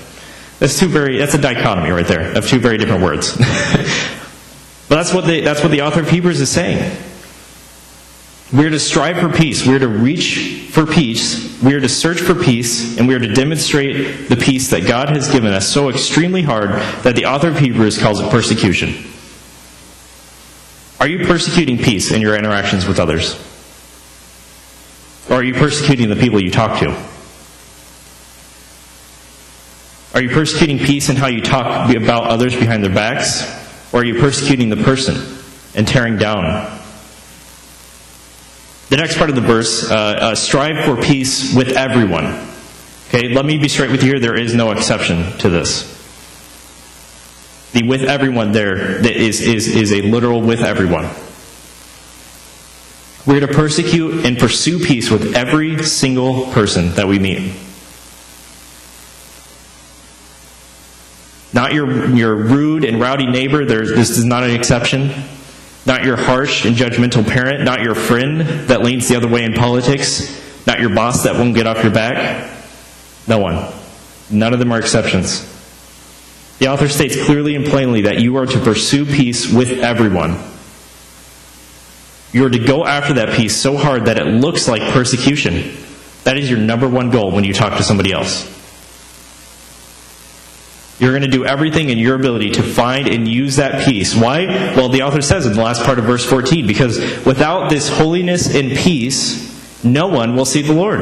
That's 0.63 0.79
two 0.79 0.87
very 0.87 1.17
that's 1.17 1.33
a 1.33 1.37
dichotomy 1.37 1.89
right 1.89 2.07
there 2.07 2.37
of 2.37 2.47
two 2.47 2.57
very 2.57 2.77
different 2.77 3.03
words. 3.03 3.35
but 3.37 4.95
that's 4.95 5.13
what 5.13 5.25
the 5.25 5.41
that's 5.41 5.61
what 5.61 5.71
the 5.71 5.81
author 5.81 5.99
of 5.99 6.09
Hebrews 6.09 6.39
is 6.39 6.49
saying. 6.49 6.97
We 8.53 8.65
are 8.65 8.69
to 8.69 8.79
strive 8.79 9.17
for 9.17 9.27
peace. 9.27 9.67
We 9.67 9.75
are 9.75 9.79
to 9.79 9.89
reach 9.89 10.69
for 10.71 10.85
peace. 10.85 11.61
We 11.61 11.73
are 11.73 11.81
to 11.81 11.89
search 11.89 12.21
for 12.21 12.33
peace. 12.33 12.97
And 12.97 13.09
we 13.09 13.13
are 13.13 13.19
to 13.19 13.33
demonstrate 13.33 14.29
the 14.29 14.37
peace 14.37 14.69
that 14.69 14.87
God 14.87 15.09
has 15.09 15.29
given 15.29 15.51
us 15.51 15.69
so 15.69 15.89
extremely 15.89 16.43
hard 16.43 16.69
that 17.03 17.17
the 17.17 17.25
author 17.25 17.49
of 17.49 17.59
Hebrews 17.59 17.97
calls 17.97 18.21
it 18.21 18.31
persecution. 18.31 18.93
Are 21.01 21.09
you 21.09 21.25
persecuting 21.25 21.77
peace 21.77 22.09
in 22.13 22.21
your 22.21 22.37
interactions 22.37 22.85
with 22.85 23.01
others? 23.01 23.35
Or 25.29 25.41
are 25.41 25.43
you 25.43 25.55
persecuting 25.55 26.07
the 26.07 26.15
people 26.15 26.41
you 26.41 26.51
talk 26.51 26.79
to? 26.79 27.12
Are 30.13 30.21
you 30.21 30.29
persecuting 30.29 30.77
peace 30.77 31.09
in 31.09 31.15
how 31.15 31.27
you 31.27 31.41
talk 31.41 31.93
about 31.95 32.25
others 32.25 32.55
behind 32.55 32.83
their 32.83 32.93
backs? 32.93 33.43
Or 33.93 34.01
are 34.01 34.05
you 34.05 34.19
persecuting 34.19 34.69
the 34.69 34.77
person 34.77 35.15
and 35.75 35.87
tearing 35.87 36.17
down 36.17 36.43
the 38.93 38.97
next 38.97 39.17
part 39.17 39.31
of 39.31 39.35
the 39.35 39.41
verse 39.41 39.89
uh, 39.89 39.95
uh, 39.95 40.35
strive 40.35 40.85
for 40.85 41.01
peace 41.01 41.55
with 41.55 41.69
everyone. 41.69 42.25
Okay, 43.07 43.33
let 43.33 43.43
me 43.43 43.57
be 43.57 43.67
straight 43.67 43.89
with 43.89 44.03
you 44.03 44.09
here. 44.09 44.19
There 44.19 44.39
is 44.39 44.53
no 44.53 44.69
exception 44.69 45.35
to 45.39 45.49
this. 45.49 45.89
The 47.71 47.87
with 47.87 48.03
everyone 48.03 48.51
there 48.51 49.03
is, 49.03 49.41
is, 49.41 49.67
is 49.67 49.91
a 49.91 50.03
literal 50.03 50.41
with 50.41 50.59
everyone. 50.59 51.09
We're 53.25 53.39
to 53.39 53.51
persecute 53.51 54.25
and 54.27 54.37
pursue 54.37 54.77
peace 54.77 55.09
with 55.09 55.35
every 55.35 55.81
single 55.81 56.51
person 56.51 56.93
that 56.93 57.07
we 57.07 57.17
meet. 57.17 57.62
Not 61.53 61.73
your, 61.73 62.09
your 62.09 62.35
rude 62.35 62.83
and 62.83 62.99
rowdy 62.99 63.27
neighbor, 63.27 63.63
this 63.63 64.09
is 64.09 64.25
not 64.25 64.43
an 64.43 64.51
exception. 64.51 65.11
Not 65.85 66.03
your 66.05 66.15
harsh 66.15 66.65
and 66.65 66.75
judgmental 66.75 67.27
parent, 67.27 67.63
not 67.63 67.81
your 67.81 67.93
friend 67.93 68.41
that 68.67 68.81
leans 68.81 69.07
the 69.09 69.17
other 69.17 69.27
way 69.27 69.43
in 69.43 69.53
politics, 69.53 70.65
not 70.65 70.79
your 70.79 70.95
boss 70.95 71.23
that 71.23 71.35
won't 71.35 71.55
get 71.55 71.67
off 71.67 71.83
your 71.83 71.93
back. 71.93 72.49
No 73.27 73.37
one. 73.37 73.71
None 74.31 74.53
of 74.53 74.59
them 74.59 74.71
are 74.71 74.79
exceptions. 74.79 75.49
The 76.59 76.69
author 76.69 76.87
states 76.87 77.21
clearly 77.25 77.55
and 77.55 77.65
plainly 77.65 78.03
that 78.03 78.19
you 78.21 78.37
are 78.37 78.45
to 78.45 78.59
pursue 78.59 79.05
peace 79.05 79.51
with 79.51 79.79
everyone. 79.79 80.39
You 82.31 82.45
are 82.45 82.49
to 82.49 82.59
go 82.59 82.85
after 82.85 83.13
that 83.15 83.35
peace 83.35 83.55
so 83.55 83.75
hard 83.77 84.05
that 84.05 84.17
it 84.17 84.25
looks 84.25 84.67
like 84.67 84.81
persecution. 84.93 85.75
That 86.23 86.37
is 86.37 86.49
your 86.49 86.59
number 86.59 86.87
one 86.87 87.11
goal 87.11 87.31
when 87.31 87.43
you 87.43 87.53
talk 87.53 87.77
to 87.77 87.83
somebody 87.83 88.13
else. 88.13 88.62
You're 91.03 91.11
going 91.11 91.23
to 91.23 91.27
do 91.27 91.45
everything 91.45 91.89
in 91.89 91.97
your 91.97 92.15
ability 92.15 92.51
to 92.51 92.63
find 92.63 93.09
and 93.09 93.27
use 93.27 93.57
that 93.57 93.85
peace. 93.85 94.15
Why? 94.15 94.45
Well, 94.73 94.87
the 94.87 95.01
author 95.01 95.21
says 95.21 95.45
in 95.45 95.51
the 95.51 95.61
last 95.61 95.83
part 95.83 95.99
of 95.99 96.05
verse 96.05 96.25
14, 96.25 96.65
because 96.65 96.97
without 97.25 97.69
this 97.69 97.89
holiness 97.89 98.55
and 98.55 98.71
peace, 98.71 99.83
no 99.83 100.07
one 100.07 100.33
will 100.33 100.45
see 100.45 100.61
the 100.61 100.71
Lord. 100.71 101.01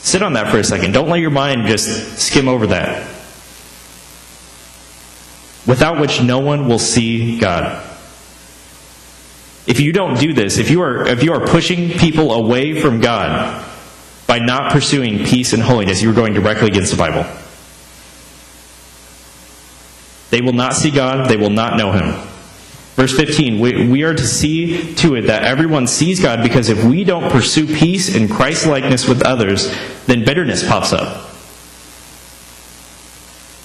Sit 0.00 0.22
on 0.22 0.32
that 0.32 0.50
for 0.50 0.56
a 0.56 0.64
second. 0.64 0.92
Don't 0.92 1.10
let 1.10 1.20
your 1.20 1.28
mind 1.28 1.66
just 1.66 2.16
skim 2.18 2.48
over 2.48 2.68
that. 2.68 3.06
Without 5.66 6.00
which 6.00 6.22
no 6.22 6.38
one 6.38 6.66
will 6.66 6.78
see 6.78 7.38
God. 7.38 7.84
If 9.66 9.80
you 9.80 9.92
don't 9.92 10.18
do 10.18 10.32
this, 10.32 10.56
if 10.56 10.70
you 10.70 10.80
are, 10.80 11.06
if 11.06 11.22
you 11.22 11.34
are 11.34 11.46
pushing 11.46 11.90
people 11.90 12.32
away 12.32 12.80
from 12.80 13.00
God 13.00 13.72
by 14.34 14.40
not 14.40 14.72
pursuing 14.72 15.24
peace 15.24 15.52
and 15.52 15.62
holiness, 15.62 16.02
you 16.02 16.10
are 16.10 16.12
going 16.12 16.34
directly 16.34 16.66
against 16.66 16.90
the 16.90 16.98
Bible. 16.98 17.24
They 20.30 20.40
will 20.40 20.52
not 20.52 20.72
see 20.72 20.90
God, 20.90 21.30
they 21.30 21.36
will 21.36 21.50
not 21.50 21.76
know 21.76 21.92
Him. 21.92 22.14
Verse 22.96 23.16
15, 23.16 23.60
we, 23.60 23.86
we, 23.86 24.02
are 24.02 24.12
to 24.12 24.26
see 24.26 24.92
to 24.96 25.14
it 25.14 25.28
that 25.28 25.44
everyone 25.44 25.86
sees 25.86 26.20
God 26.20 26.42
because 26.42 26.68
if 26.68 26.82
we 26.82 27.04
don't 27.04 27.30
pursue 27.30 27.64
peace 27.64 28.12
and 28.16 28.28
Christ 28.28 28.66
likeness 28.66 29.06
with 29.06 29.24
others, 29.24 29.72
then 30.06 30.24
bitterness 30.24 30.66
pops 30.66 30.92
up. 30.92 31.30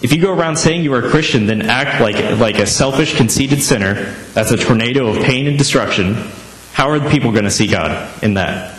If 0.04 0.14
you 0.14 0.22
go 0.22 0.32
around 0.32 0.58
saying 0.58 0.84
you 0.84 0.94
are 0.94 1.04
a 1.04 1.10
Christian, 1.10 1.48
then 1.48 1.64
act 1.64 2.00
like, 2.00 2.38
like 2.38 2.60
a 2.60 2.68
selfish, 2.68 3.18
conceited 3.18 3.64
sinner, 3.64 4.14
that's 4.36 4.52
a 4.52 4.58
tornado 4.58 5.08
of 5.08 5.24
pain 5.24 5.48
and 5.48 5.58
destruction, 5.58 6.30
how 6.74 6.92
are 6.92 7.00
the 7.00 7.10
people 7.10 7.32
going 7.32 7.46
to 7.46 7.52
see 7.52 7.66
God 7.66 8.24
in 8.24 8.36
that? 8.36 8.79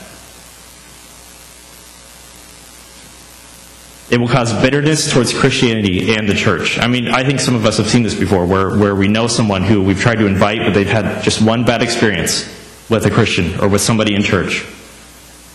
It 4.10 4.18
will 4.18 4.28
cause 4.28 4.52
bitterness 4.60 5.12
towards 5.12 5.32
Christianity 5.32 6.14
and 6.16 6.28
the 6.28 6.34
church. 6.34 6.78
I 6.80 6.88
mean, 6.88 7.08
I 7.08 7.22
think 7.22 7.38
some 7.38 7.54
of 7.54 7.64
us 7.64 7.78
have 7.78 7.88
seen 7.88 8.02
this 8.02 8.14
before, 8.14 8.44
where, 8.44 8.76
where 8.76 8.94
we 8.96 9.06
know 9.06 9.28
someone 9.28 9.62
who 9.62 9.80
we've 9.82 10.00
tried 10.00 10.18
to 10.18 10.26
invite, 10.26 10.58
but 10.58 10.74
they've 10.74 10.88
had 10.88 11.22
just 11.22 11.40
one 11.40 11.64
bad 11.64 11.80
experience 11.80 12.44
with 12.90 13.06
a 13.06 13.10
Christian 13.10 13.60
or 13.60 13.68
with 13.68 13.80
somebody 13.80 14.16
in 14.16 14.22
church. 14.22 14.66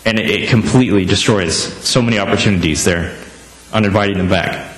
And 0.06 0.18
it, 0.18 0.30
it 0.30 0.50
completely 0.50 1.04
destroys 1.04 1.58
so 1.58 2.02
many 2.02 2.18
opportunities 2.18 2.86
there 2.86 3.18
on 3.74 3.84
inviting 3.84 4.18
them 4.18 4.30
back. 4.30 4.74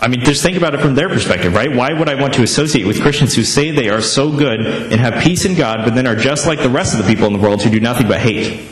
I 0.00 0.08
mean, 0.08 0.20
just 0.20 0.42
think 0.42 0.56
about 0.56 0.74
it 0.74 0.80
from 0.80 0.94
their 0.94 1.08
perspective, 1.08 1.52
right? 1.52 1.74
Why 1.74 1.92
would 1.92 2.08
I 2.08 2.14
want 2.14 2.34
to 2.34 2.42
associate 2.42 2.86
with 2.86 3.02
Christians 3.02 3.34
who 3.34 3.44
say 3.44 3.72
they 3.72 3.90
are 3.90 4.00
so 4.00 4.30
good 4.30 4.60
and 4.60 5.00
have 5.00 5.22
peace 5.22 5.44
in 5.44 5.54
God, 5.54 5.80
but 5.84 5.94
then 5.94 6.06
are 6.06 6.16
just 6.16 6.46
like 6.46 6.60
the 6.60 6.70
rest 6.70 6.98
of 6.98 7.04
the 7.04 7.12
people 7.12 7.26
in 7.26 7.34
the 7.34 7.38
world 7.38 7.62
who 7.62 7.70
do 7.70 7.80
nothing 7.80 8.08
but 8.08 8.20
hate? 8.20 8.70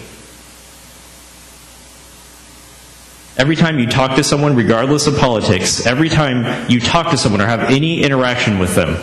Every 3.36 3.56
time 3.56 3.80
you 3.80 3.86
talk 3.86 4.16
to 4.16 4.22
someone, 4.22 4.54
regardless 4.54 5.08
of 5.08 5.16
politics, 5.16 5.86
every 5.86 6.08
time 6.08 6.70
you 6.70 6.78
talk 6.78 7.10
to 7.10 7.16
someone 7.16 7.40
or 7.40 7.46
have 7.46 7.62
any 7.62 8.02
interaction 8.02 8.60
with 8.60 8.76
them, 8.76 8.96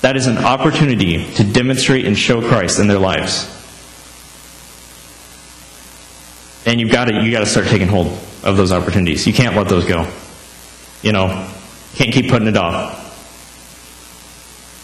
that 0.00 0.16
is 0.16 0.26
an 0.26 0.38
opportunity 0.38 1.32
to 1.34 1.44
demonstrate 1.44 2.04
and 2.04 2.18
show 2.18 2.40
Christ 2.40 2.80
in 2.80 2.88
their 2.88 2.98
lives. 2.98 3.46
And 6.66 6.80
you've 6.80 6.90
got 6.90 7.04
to, 7.06 7.22
you 7.22 7.30
got 7.30 7.40
to 7.40 7.46
start 7.46 7.66
taking 7.66 7.86
hold 7.86 8.08
of 8.42 8.56
those 8.56 8.72
opportunities. 8.72 9.26
You 9.26 9.32
can't 9.32 9.54
let 9.54 9.68
those 9.68 9.84
go. 9.84 10.10
You 11.02 11.12
know, 11.12 11.48
can't 11.94 12.12
keep 12.12 12.30
putting 12.30 12.48
it 12.48 12.56
off. 12.56 12.98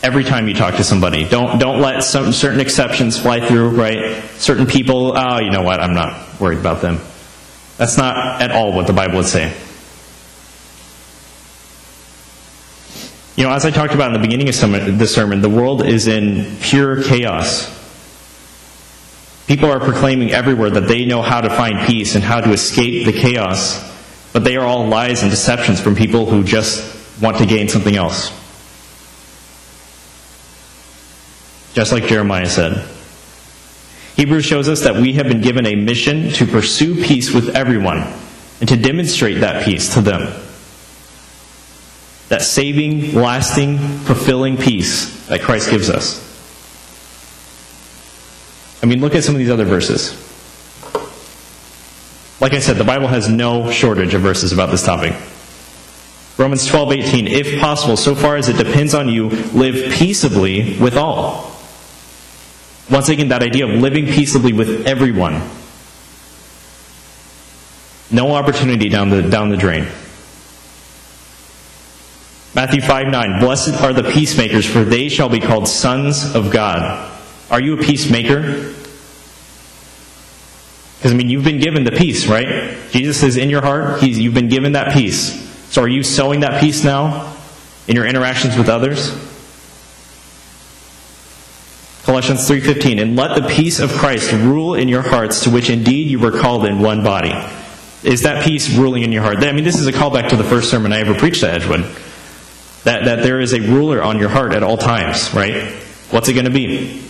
Every 0.04 0.22
time 0.22 0.46
you 0.46 0.54
talk 0.54 0.76
to 0.76 0.84
somebody, 0.84 1.28
don't 1.28 1.58
don't 1.58 1.80
let 1.80 2.04
some 2.04 2.32
certain 2.32 2.60
exceptions 2.60 3.18
fly 3.18 3.44
through. 3.46 3.70
Right? 3.70 4.22
Certain 4.36 4.66
people, 4.66 5.18
oh, 5.18 5.40
you 5.40 5.50
know 5.50 5.62
what? 5.62 5.80
I'm 5.80 5.94
not 5.94 6.40
worried 6.40 6.58
about 6.58 6.80
them. 6.80 7.00
That's 7.78 7.96
not 7.96 8.42
at 8.42 8.50
all 8.50 8.72
what 8.72 8.86
the 8.86 8.92
Bible 8.92 9.16
would 9.16 9.26
say. 9.26 9.54
You 13.36 13.44
know, 13.44 13.52
as 13.52 13.64
I 13.64 13.70
talked 13.70 13.94
about 13.94 14.08
in 14.08 14.14
the 14.14 14.18
beginning 14.18 14.48
of 14.48 14.98
this 14.98 15.14
sermon, 15.14 15.40
the 15.40 15.48
world 15.48 15.86
is 15.86 16.08
in 16.08 16.56
pure 16.60 17.04
chaos. 17.04 17.72
People 19.46 19.70
are 19.70 19.78
proclaiming 19.78 20.32
everywhere 20.32 20.70
that 20.70 20.88
they 20.88 21.06
know 21.06 21.22
how 21.22 21.40
to 21.40 21.48
find 21.48 21.86
peace 21.86 22.16
and 22.16 22.24
how 22.24 22.40
to 22.40 22.50
escape 22.50 23.06
the 23.06 23.12
chaos, 23.12 23.80
but 24.32 24.42
they 24.42 24.56
are 24.56 24.66
all 24.66 24.88
lies 24.88 25.22
and 25.22 25.30
deceptions 25.30 25.80
from 25.80 25.94
people 25.94 26.26
who 26.26 26.42
just 26.42 27.22
want 27.22 27.38
to 27.38 27.46
gain 27.46 27.68
something 27.68 27.94
else. 27.94 28.32
Just 31.74 31.92
like 31.92 32.06
Jeremiah 32.06 32.48
said. 32.48 32.88
Hebrews 34.18 34.44
shows 34.44 34.68
us 34.68 34.80
that 34.80 34.96
we 34.96 35.12
have 35.12 35.28
been 35.28 35.42
given 35.42 35.64
a 35.64 35.76
mission 35.76 36.30
to 36.32 36.44
pursue 36.44 37.00
peace 37.04 37.32
with 37.32 37.54
everyone 37.54 37.98
and 38.58 38.68
to 38.68 38.76
demonstrate 38.76 39.42
that 39.42 39.64
peace 39.64 39.94
to 39.94 40.00
them. 40.00 40.22
That 42.28 42.42
saving, 42.42 43.14
lasting, 43.14 43.78
fulfilling 43.78 44.56
peace 44.56 45.24
that 45.28 45.42
Christ 45.42 45.70
gives 45.70 45.88
us. 45.88 46.18
I 48.82 48.86
mean, 48.86 49.00
look 49.00 49.14
at 49.14 49.22
some 49.22 49.36
of 49.36 49.38
these 49.38 49.50
other 49.50 49.64
verses. 49.64 50.10
Like 52.40 52.54
I 52.54 52.58
said, 52.58 52.76
the 52.76 52.82
Bible 52.82 53.06
has 53.06 53.28
no 53.28 53.70
shortage 53.70 54.14
of 54.14 54.22
verses 54.22 54.50
about 54.50 54.72
this 54.72 54.84
topic. 54.84 55.12
Romans 56.38 56.66
12:18, 56.66 57.28
if 57.28 57.60
possible, 57.60 57.96
so 57.96 58.16
far 58.16 58.34
as 58.34 58.48
it 58.48 58.56
depends 58.56 58.94
on 58.94 59.08
you, 59.08 59.28
live 59.28 59.92
peaceably 59.92 60.76
with 60.80 60.96
all. 60.96 61.57
Once 62.90 63.08
again, 63.08 63.28
that 63.28 63.42
idea 63.42 63.66
of 63.66 63.80
living 63.80 64.06
peaceably 64.06 64.52
with 64.52 64.86
everyone. 64.86 65.42
No 68.10 68.34
opportunity 68.34 68.88
down 68.88 69.10
the, 69.10 69.22
down 69.22 69.50
the 69.50 69.56
drain. 69.56 69.86
Matthew 72.54 72.80
5 72.80 73.08
9. 73.08 73.40
Blessed 73.40 73.80
are 73.82 73.92
the 73.92 74.10
peacemakers, 74.10 74.64
for 74.64 74.82
they 74.84 75.08
shall 75.08 75.28
be 75.28 75.40
called 75.40 75.68
sons 75.68 76.34
of 76.34 76.50
God. 76.50 77.12
Are 77.50 77.60
you 77.60 77.74
a 77.74 77.82
peacemaker? 77.82 78.74
Because, 80.96 81.12
I 81.12 81.14
mean, 81.14 81.28
you've 81.28 81.44
been 81.44 81.60
given 81.60 81.84
the 81.84 81.92
peace, 81.92 82.26
right? 82.26 82.76
Jesus 82.90 83.22
is 83.22 83.36
in 83.36 83.50
your 83.50 83.62
heart. 83.62 84.02
He's, 84.02 84.18
you've 84.18 84.34
been 84.34 84.48
given 84.48 84.72
that 84.72 84.92
peace. 84.94 85.46
So 85.70 85.82
are 85.82 85.88
you 85.88 86.02
sowing 86.02 86.40
that 86.40 86.60
peace 86.60 86.82
now 86.82 87.36
in 87.86 87.94
your 87.94 88.06
interactions 88.06 88.56
with 88.56 88.68
others? 88.68 89.27
Colossians 92.08 92.48
3:15 92.48 93.02
and 93.02 93.16
let 93.16 93.36
the 93.36 93.46
peace 93.46 93.80
of 93.80 93.92
Christ 93.92 94.32
rule 94.32 94.74
in 94.74 94.88
your 94.88 95.02
hearts 95.02 95.42
to 95.42 95.50
which 95.50 95.68
indeed 95.68 96.08
you 96.08 96.18
were 96.18 96.30
called 96.30 96.64
in 96.64 96.78
one 96.78 97.04
body. 97.04 97.34
Is 98.02 98.22
that 98.22 98.42
peace 98.42 98.74
ruling 98.74 99.02
in 99.02 99.12
your 99.12 99.22
heart? 99.22 99.44
I 99.44 99.52
mean 99.52 99.64
this 99.64 99.78
is 99.78 99.86
a 99.86 99.92
callback 99.92 100.30
to 100.30 100.36
the 100.36 100.42
first 100.42 100.70
sermon 100.70 100.90
I 100.94 101.00
ever 101.00 101.12
preached 101.12 101.42
at 101.42 101.50
Edgewood. 101.50 101.82
That 102.84 103.04
that 103.04 103.22
there 103.22 103.40
is 103.40 103.52
a 103.52 103.60
ruler 103.60 104.02
on 104.02 104.18
your 104.18 104.30
heart 104.30 104.54
at 104.54 104.62
all 104.62 104.78
times, 104.78 105.34
right? 105.34 105.70
What's 106.10 106.30
it 106.30 106.32
going 106.32 106.46
to 106.46 106.50
be? 106.50 107.02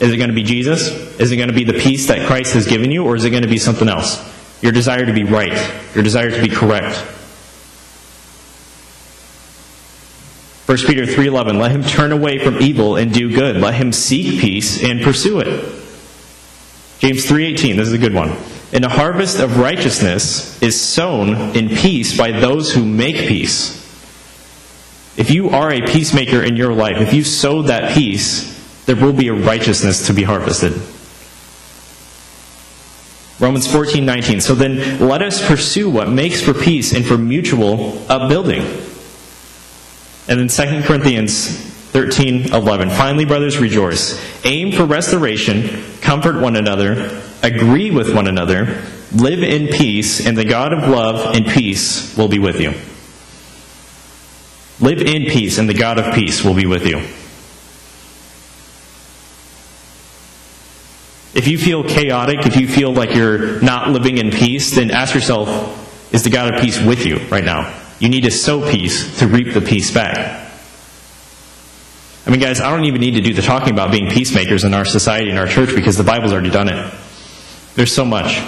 Is 0.00 0.12
it 0.12 0.16
going 0.16 0.30
to 0.30 0.34
be 0.34 0.42
Jesus? 0.42 0.88
Is 1.20 1.30
it 1.30 1.36
going 1.36 1.50
to 1.50 1.54
be 1.54 1.62
the 1.62 1.78
peace 1.78 2.08
that 2.08 2.26
Christ 2.26 2.54
has 2.54 2.66
given 2.66 2.90
you 2.90 3.04
or 3.04 3.14
is 3.14 3.24
it 3.24 3.30
going 3.30 3.44
to 3.44 3.48
be 3.48 3.58
something 3.58 3.88
else? 3.88 4.18
Your 4.64 4.72
desire 4.72 5.06
to 5.06 5.12
be 5.12 5.22
right, 5.22 5.54
your 5.94 6.02
desire 6.02 6.32
to 6.32 6.42
be 6.42 6.48
correct. 6.48 6.96
1 10.66 10.78
Peter 10.86 11.04
3:11 11.04 11.58
Let 11.58 11.72
him 11.72 11.84
turn 11.84 12.10
away 12.10 12.38
from 12.38 12.60
evil 12.62 12.96
and 12.96 13.12
do 13.12 13.30
good. 13.30 13.60
Let 13.60 13.74
him 13.74 13.92
seek 13.92 14.40
peace 14.40 14.82
and 14.82 15.02
pursue 15.02 15.40
it. 15.40 15.64
James 17.00 17.26
3:18 17.26 17.76
This 17.76 17.88
is 17.88 17.94
a 17.94 17.98
good 17.98 18.14
one. 18.14 18.32
And 18.72 18.84
a 18.84 18.88
harvest 18.88 19.38
of 19.38 19.58
righteousness 19.58 20.60
is 20.62 20.80
sown 20.80 21.54
in 21.54 21.68
peace 21.68 22.16
by 22.16 22.32
those 22.32 22.72
who 22.72 22.84
make 22.84 23.28
peace. 23.28 23.80
If 25.16 25.30
you 25.30 25.50
are 25.50 25.70
a 25.70 25.82
peacemaker 25.82 26.42
in 26.42 26.56
your 26.56 26.72
life, 26.72 26.96
if 27.00 27.12
you 27.12 27.22
sow 27.24 27.62
that 27.62 27.94
peace, 27.94 28.52
there 28.86 28.96
will 28.96 29.12
be 29.12 29.28
a 29.28 29.34
righteousness 29.34 30.06
to 30.06 30.14
be 30.14 30.22
harvested. 30.22 30.72
Romans 33.38 33.66
14:19 33.68 34.40
So 34.40 34.54
then 34.54 34.98
let 34.98 35.20
us 35.20 35.46
pursue 35.46 35.90
what 35.90 36.08
makes 36.08 36.40
for 36.40 36.54
peace 36.54 36.94
and 36.94 37.04
for 37.04 37.18
mutual 37.18 38.02
upbuilding. 38.08 38.64
And 40.26 40.40
then 40.40 40.48
2 40.48 40.82
Corinthians 40.86 41.48
13, 41.94 42.52
11. 42.52 42.90
Finally, 42.90 43.24
brothers, 43.24 43.58
rejoice. 43.58 44.20
Aim 44.44 44.72
for 44.72 44.84
restoration, 44.84 45.84
comfort 46.00 46.40
one 46.40 46.56
another, 46.56 47.22
agree 47.42 47.90
with 47.90 48.14
one 48.14 48.26
another, 48.26 48.82
live 49.12 49.42
in 49.42 49.68
peace, 49.68 50.26
and 50.26 50.36
the 50.36 50.44
God 50.44 50.72
of 50.72 50.88
love 50.88 51.36
and 51.36 51.46
peace 51.46 52.16
will 52.16 52.28
be 52.28 52.38
with 52.38 52.60
you. 52.60 52.72
Live 54.80 55.02
in 55.02 55.30
peace, 55.30 55.58
and 55.58 55.68
the 55.68 55.74
God 55.74 55.98
of 55.98 56.14
peace 56.14 56.42
will 56.42 56.54
be 56.54 56.66
with 56.66 56.86
you. 56.86 56.98
If 61.38 61.48
you 61.48 61.58
feel 61.58 61.84
chaotic, 61.84 62.46
if 62.46 62.56
you 62.56 62.66
feel 62.66 62.92
like 62.92 63.14
you're 63.14 63.60
not 63.60 63.90
living 63.90 64.18
in 64.18 64.30
peace, 64.30 64.74
then 64.74 64.90
ask 64.90 65.14
yourself, 65.14 66.12
is 66.12 66.22
the 66.22 66.30
God 66.30 66.54
of 66.54 66.60
peace 66.60 66.80
with 66.80 67.04
you 67.04 67.18
right 67.28 67.44
now? 67.44 67.83
You 67.98 68.08
need 68.08 68.24
to 68.24 68.30
sow 68.30 68.68
peace 68.70 69.18
to 69.18 69.26
reap 69.26 69.54
the 69.54 69.60
peace 69.60 69.90
back. 69.90 70.42
I 72.26 72.30
mean, 72.30 72.40
guys, 72.40 72.60
I 72.60 72.70
don't 72.70 72.86
even 72.86 73.00
need 73.00 73.12
to 73.12 73.20
do 73.20 73.34
the 73.34 73.42
talking 73.42 73.72
about 73.72 73.92
being 73.92 74.10
peacemakers 74.10 74.64
in 74.64 74.72
our 74.72 74.84
society 74.84 75.30
and 75.30 75.38
our 75.38 75.46
church 75.46 75.74
because 75.74 75.96
the 75.96 76.04
Bible's 76.04 76.32
already 76.32 76.50
done 76.50 76.68
it. 76.68 76.94
There's 77.74 77.94
so 77.94 78.04
much 78.04 78.40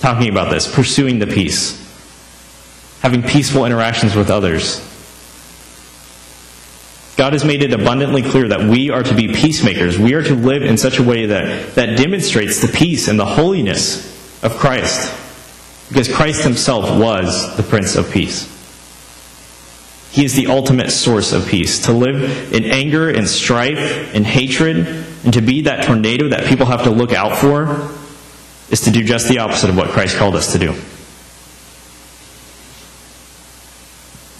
talking 0.00 0.28
about 0.28 0.50
this, 0.50 0.72
pursuing 0.72 1.18
the 1.18 1.26
peace, 1.26 1.80
having 3.00 3.22
peaceful 3.22 3.64
interactions 3.64 4.14
with 4.16 4.30
others. 4.30 4.80
God 7.16 7.32
has 7.32 7.44
made 7.44 7.62
it 7.62 7.72
abundantly 7.72 8.22
clear 8.22 8.48
that 8.48 8.60
we 8.60 8.90
are 8.90 9.02
to 9.02 9.14
be 9.14 9.28
peacemakers. 9.28 9.98
We 9.98 10.14
are 10.14 10.22
to 10.22 10.34
live 10.34 10.62
in 10.62 10.76
such 10.76 10.98
a 10.98 11.02
way 11.02 11.26
that, 11.26 11.74
that 11.76 11.96
demonstrates 11.96 12.60
the 12.60 12.68
peace 12.68 13.08
and 13.08 13.18
the 13.18 13.24
holiness 13.24 14.42
of 14.42 14.56
Christ. 14.56 15.14
Because 15.88 16.12
Christ 16.12 16.42
himself 16.42 17.00
was 17.00 17.56
the 17.56 17.62
Prince 17.62 17.96
of 17.96 18.10
Peace. 18.10 18.55
He 20.16 20.24
is 20.24 20.32
the 20.32 20.46
ultimate 20.46 20.90
source 20.92 21.34
of 21.34 21.46
peace. 21.46 21.80
To 21.80 21.92
live 21.92 22.50
in 22.54 22.64
anger 22.64 23.10
and 23.10 23.28
strife 23.28 24.14
and 24.14 24.24
hatred 24.24 24.78
and 25.24 25.34
to 25.34 25.42
be 25.42 25.60
that 25.62 25.84
tornado 25.84 26.30
that 26.30 26.46
people 26.46 26.64
have 26.64 26.84
to 26.84 26.90
look 26.90 27.12
out 27.12 27.36
for 27.36 27.90
is 28.70 28.80
to 28.80 28.90
do 28.90 29.04
just 29.04 29.28
the 29.28 29.40
opposite 29.40 29.68
of 29.68 29.76
what 29.76 29.90
Christ 29.90 30.16
called 30.16 30.34
us 30.34 30.52
to 30.52 30.58
do. 30.58 30.70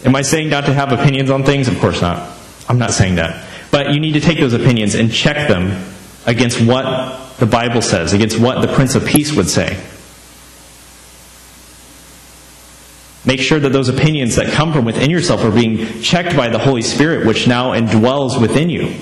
Am 0.08 0.16
I 0.16 0.22
saying 0.22 0.48
not 0.48 0.64
to 0.64 0.72
have 0.72 0.92
opinions 0.92 1.28
on 1.28 1.44
things? 1.44 1.68
Of 1.68 1.78
course 1.78 2.00
not. 2.00 2.34
I'm 2.70 2.78
not 2.78 2.92
saying 2.92 3.16
that. 3.16 3.46
But 3.70 3.92
you 3.92 4.00
need 4.00 4.12
to 4.12 4.20
take 4.20 4.40
those 4.40 4.54
opinions 4.54 4.94
and 4.94 5.12
check 5.12 5.46
them 5.46 5.84
against 6.24 6.58
what 6.58 7.36
the 7.36 7.44
Bible 7.44 7.82
says, 7.82 8.14
against 8.14 8.40
what 8.40 8.62
the 8.62 8.72
Prince 8.72 8.94
of 8.94 9.04
Peace 9.04 9.36
would 9.36 9.50
say. 9.50 9.78
Make 13.26 13.40
sure 13.40 13.58
that 13.58 13.72
those 13.72 13.88
opinions 13.88 14.36
that 14.36 14.52
come 14.52 14.72
from 14.72 14.84
within 14.84 15.10
yourself 15.10 15.42
are 15.42 15.50
being 15.50 16.00
checked 16.00 16.36
by 16.36 16.48
the 16.48 16.58
Holy 16.58 16.82
Spirit, 16.82 17.26
which 17.26 17.48
now 17.48 17.72
indwells 17.72 18.40
within 18.40 18.70
you. 18.70 18.94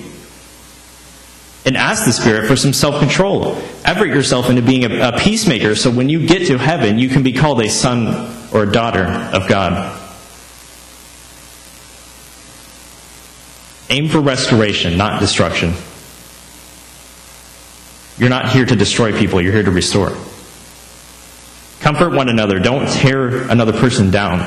And 1.63 1.77
ask 1.77 2.05
the 2.05 2.11
Spirit 2.11 2.47
for 2.47 2.55
some 2.55 2.73
self 2.73 2.99
control. 2.99 3.55
Effort 3.85 4.07
yourself 4.07 4.49
into 4.49 4.63
being 4.63 4.83
a, 4.83 5.09
a 5.09 5.19
peacemaker 5.19 5.75
so 5.75 5.91
when 5.91 6.09
you 6.09 6.25
get 6.25 6.47
to 6.47 6.57
heaven, 6.57 6.97
you 6.97 7.07
can 7.07 7.21
be 7.21 7.33
called 7.33 7.61
a 7.61 7.69
son 7.69 8.31
or 8.51 8.63
a 8.63 8.71
daughter 8.71 9.03
of 9.03 9.47
God. 9.47 10.01
Aim 13.91 14.09
for 14.09 14.19
restoration, 14.19 14.97
not 14.97 15.19
destruction. 15.19 15.73
You're 18.17 18.29
not 18.29 18.49
here 18.49 18.65
to 18.65 18.75
destroy 18.75 19.15
people, 19.15 19.39
you're 19.39 19.53
here 19.53 19.63
to 19.63 19.71
restore. 19.71 20.15
Comfort 21.85 22.13
one 22.13 22.29
another. 22.29 22.57
Don't 22.57 22.89
tear 22.89 23.47
another 23.47 23.71
person 23.71 24.09
down. 24.09 24.39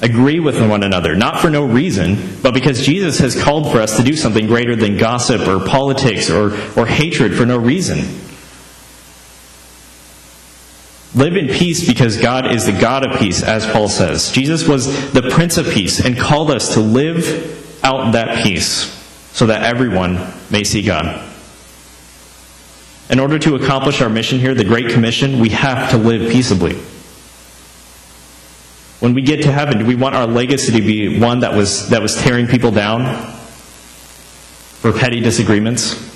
Agree 0.00 0.40
with 0.40 0.60
one 0.68 0.82
another, 0.82 1.14
not 1.14 1.38
for 1.38 1.48
no 1.48 1.64
reason, 1.64 2.40
but 2.42 2.54
because 2.54 2.84
Jesus 2.84 3.20
has 3.20 3.40
called 3.40 3.70
for 3.70 3.78
us 3.78 3.96
to 3.96 4.02
do 4.02 4.16
something 4.16 4.48
greater 4.48 4.74
than 4.74 4.96
gossip 4.96 5.46
or 5.46 5.64
politics 5.64 6.28
or, 6.28 6.46
or 6.76 6.86
hatred 6.86 7.36
for 7.36 7.46
no 7.46 7.56
reason. 7.56 7.98
Live 11.14 11.36
in 11.36 11.46
peace 11.46 11.86
because 11.86 12.16
God 12.16 12.52
is 12.52 12.66
the 12.66 12.72
God 12.72 13.08
of 13.08 13.20
peace, 13.20 13.44
as 13.44 13.64
Paul 13.64 13.88
says. 13.88 14.32
Jesus 14.32 14.66
was 14.66 15.12
the 15.12 15.30
Prince 15.30 15.56
of 15.56 15.70
Peace 15.70 16.04
and 16.04 16.18
called 16.18 16.50
us 16.50 16.74
to 16.74 16.80
live 16.80 17.84
out 17.84 18.10
that 18.14 18.42
peace 18.42 18.92
so 19.34 19.46
that 19.46 19.62
everyone 19.62 20.18
may 20.50 20.64
see 20.64 20.82
God. 20.82 21.30
In 23.10 23.20
order 23.20 23.38
to 23.38 23.54
accomplish 23.54 24.00
our 24.00 24.08
mission 24.08 24.38
here, 24.38 24.54
the 24.54 24.64
Great 24.64 24.90
Commission, 24.90 25.38
we 25.38 25.50
have 25.50 25.90
to 25.90 25.96
live 25.96 26.32
peaceably. 26.32 26.74
When 29.00 29.14
we 29.14 29.22
get 29.22 29.42
to 29.42 29.52
heaven, 29.52 29.78
do 29.78 29.86
we 29.86 29.94
want 29.94 30.14
our 30.14 30.26
legacy 30.26 30.72
to 30.72 30.80
be 30.80 31.20
one 31.20 31.40
that 31.40 31.54
was, 31.54 31.90
that 31.90 32.00
was 32.00 32.16
tearing 32.16 32.46
people 32.46 32.70
down 32.70 33.04
for 34.80 34.92
petty 34.92 35.20
disagreements? 35.20 36.12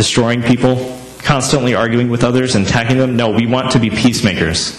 destroying 0.00 0.42
people, 0.42 0.98
constantly 1.18 1.74
arguing 1.74 2.08
with 2.08 2.24
others 2.24 2.54
and 2.54 2.66
attacking 2.66 2.96
them. 2.96 3.16
No, 3.16 3.32
we 3.32 3.46
want 3.46 3.72
to 3.72 3.78
be 3.78 3.90
peacemakers. 3.90 4.72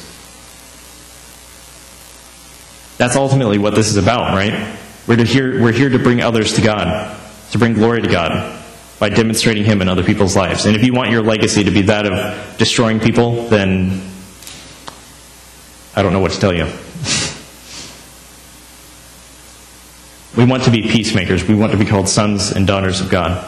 That's 2.97 3.15
ultimately 3.15 3.59
what 3.59 3.75
this 3.75 3.89
is 3.89 3.97
about, 3.97 4.33
right? 4.33 4.75
We're, 5.05 5.17
to 5.17 5.23
here, 5.23 5.61
we're 5.61 5.73
here 5.73 5.89
to 5.89 5.99
bring 5.99 6.21
others 6.21 6.53
to 6.53 6.61
God, 6.61 7.20
to 7.51 7.57
bring 7.57 7.73
glory 7.73 8.01
to 8.01 8.07
God 8.07 8.59
by 8.99 9.09
demonstrating 9.09 9.63
Him 9.63 9.81
in 9.81 9.89
other 9.89 10.03
people's 10.03 10.35
lives. 10.35 10.65
And 10.65 10.75
if 10.75 10.83
you 10.83 10.93
want 10.93 11.09
your 11.09 11.23
legacy 11.23 11.63
to 11.63 11.71
be 11.71 11.81
that 11.83 12.05
of 12.05 12.57
destroying 12.57 12.99
people, 12.99 13.47
then 13.47 14.01
I 15.95 16.01
don't 16.01 16.13
know 16.13 16.19
what 16.19 16.31
to 16.31 16.39
tell 16.39 16.53
you. 16.53 16.65
we 20.37 20.45
want 20.45 20.63
to 20.63 20.71
be 20.71 20.83
peacemakers. 20.83 21.47
We 21.47 21.55
want 21.55 21.71
to 21.73 21.77
be 21.77 21.85
called 21.85 22.07
sons 22.07 22.51
and 22.51 22.67
daughters 22.67 23.01
of 23.01 23.09
God. 23.09 23.47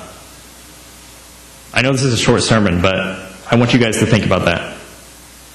I 1.73 1.81
know 1.81 1.91
this 1.91 2.03
is 2.03 2.13
a 2.13 2.17
short 2.17 2.43
sermon, 2.43 2.81
but 2.81 2.95
I 3.49 3.55
want 3.55 3.73
you 3.73 3.79
guys 3.79 3.99
to 3.99 4.05
think 4.05 4.25
about 4.25 4.45
that. 4.45 4.77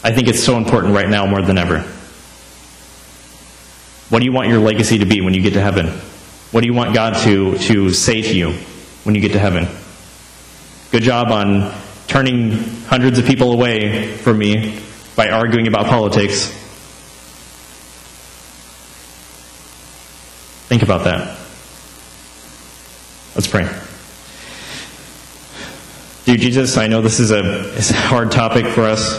I 0.03 0.13
think 0.13 0.29
it's 0.29 0.43
so 0.43 0.57
important 0.57 0.95
right 0.95 1.09
now 1.09 1.27
more 1.27 1.43
than 1.43 1.59
ever. 1.59 1.81
What 4.11 4.21
do 4.21 4.25
you 4.25 4.33
want 4.33 4.49
your 4.49 4.61
legacy 4.61 4.99
to 4.99 5.05
be 5.05 5.21
when 5.21 5.35
you 5.35 5.43
get 5.43 5.55
to 5.55 5.61
heaven? 5.61 6.01
What 6.51 6.63
do 6.63 6.67
you 6.67 6.73
want 6.73 6.95
God 6.95 7.15
to, 7.25 7.59
to 7.59 7.91
say 7.91 8.23
to 8.23 8.35
you 8.35 8.53
when 9.05 9.15
you 9.15 9.21
get 9.21 9.33
to 9.33 9.39
heaven? 9.39 9.69
Good 10.91 11.03
job 11.03 11.31
on 11.31 11.75
turning 12.07 12.53
hundreds 12.87 13.19
of 13.19 13.27
people 13.27 13.53
away 13.53 14.17
from 14.17 14.39
me 14.39 14.81
by 15.15 15.29
arguing 15.29 15.69
about 15.69 15.87
politics. 15.87 16.47
Think 20.69 20.83
about 20.83 21.05
that. 21.05 21.37
Let's 23.35 23.47
pray. 23.47 23.69
Dear 26.25 26.37
Jesus, 26.37 26.79
I 26.79 26.87
know 26.87 27.03
this 27.03 27.21
is 27.21 27.31
a, 27.31 27.75
a 27.77 27.93
hard 28.09 28.33
topic 28.33 28.67
for 28.67 28.83
us. 28.83 29.19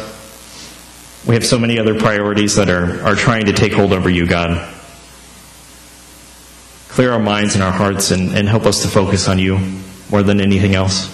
We 1.27 1.35
have 1.35 1.45
so 1.45 1.59
many 1.59 1.77
other 1.77 1.99
priorities 1.99 2.55
that 2.55 2.69
are, 2.69 3.03
are 3.03 3.15
trying 3.15 3.45
to 3.45 3.53
take 3.53 3.73
hold 3.73 3.93
over 3.93 4.09
you, 4.09 4.25
God. 4.25 4.75
Clear 6.99 7.13
our 7.13 7.19
minds 7.19 7.55
and 7.55 7.63
our 7.63 7.71
hearts 7.71 8.11
and, 8.11 8.35
and 8.37 8.45
help 8.45 8.65
us 8.65 8.81
to 8.81 8.89
focus 8.89 9.29
on 9.29 9.39
you 9.39 9.57
more 10.11 10.21
than 10.21 10.41
anything 10.41 10.75
else. 10.75 11.07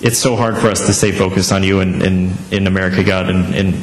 It's 0.00 0.18
so 0.18 0.34
hard 0.34 0.58
for 0.58 0.66
us 0.66 0.86
to 0.86 0.92
stay 0.92 1.12
focused 1.12 1.52
on 1.52 1.62
you 1.62 1.78
in, 1.78 2.02
in, 2.02 2.32
in 2.50 2.66
America, 2.66 3.04
God, 3.04 3.30
and, 3.30 3.54
and 3.54 3.74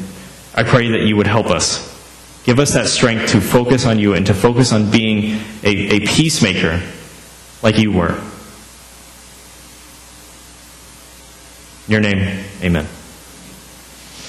I 0.55 0.63
pray 0.63 0.89
that 0.89 1.03
you 1.03 1.15
would 1.15 1.25
help 1.25 1.45
us. 1.45 1.87
Give 2.43 2.59
us 2.59 2.73
that 2.73 2.87
strength 2.87 3.31
to 3.31 3.39
focus 3.39 3.85
on 3.85 3.97
you 3.97 4.13
and 4.13 4.25
to 4.25 4.33
focus 4.33 4.73
on 4.73 4.91
being 4.91 5.39
a, 5.63 5.69
a 5.95 5.99
peacemaker 6.01 6.81
like 7.63 7.77
you 7.77 7.93
were. 7.93 8.21
your 11.87 12.01
name, 12.01 12.43
amen. 12.61 12.98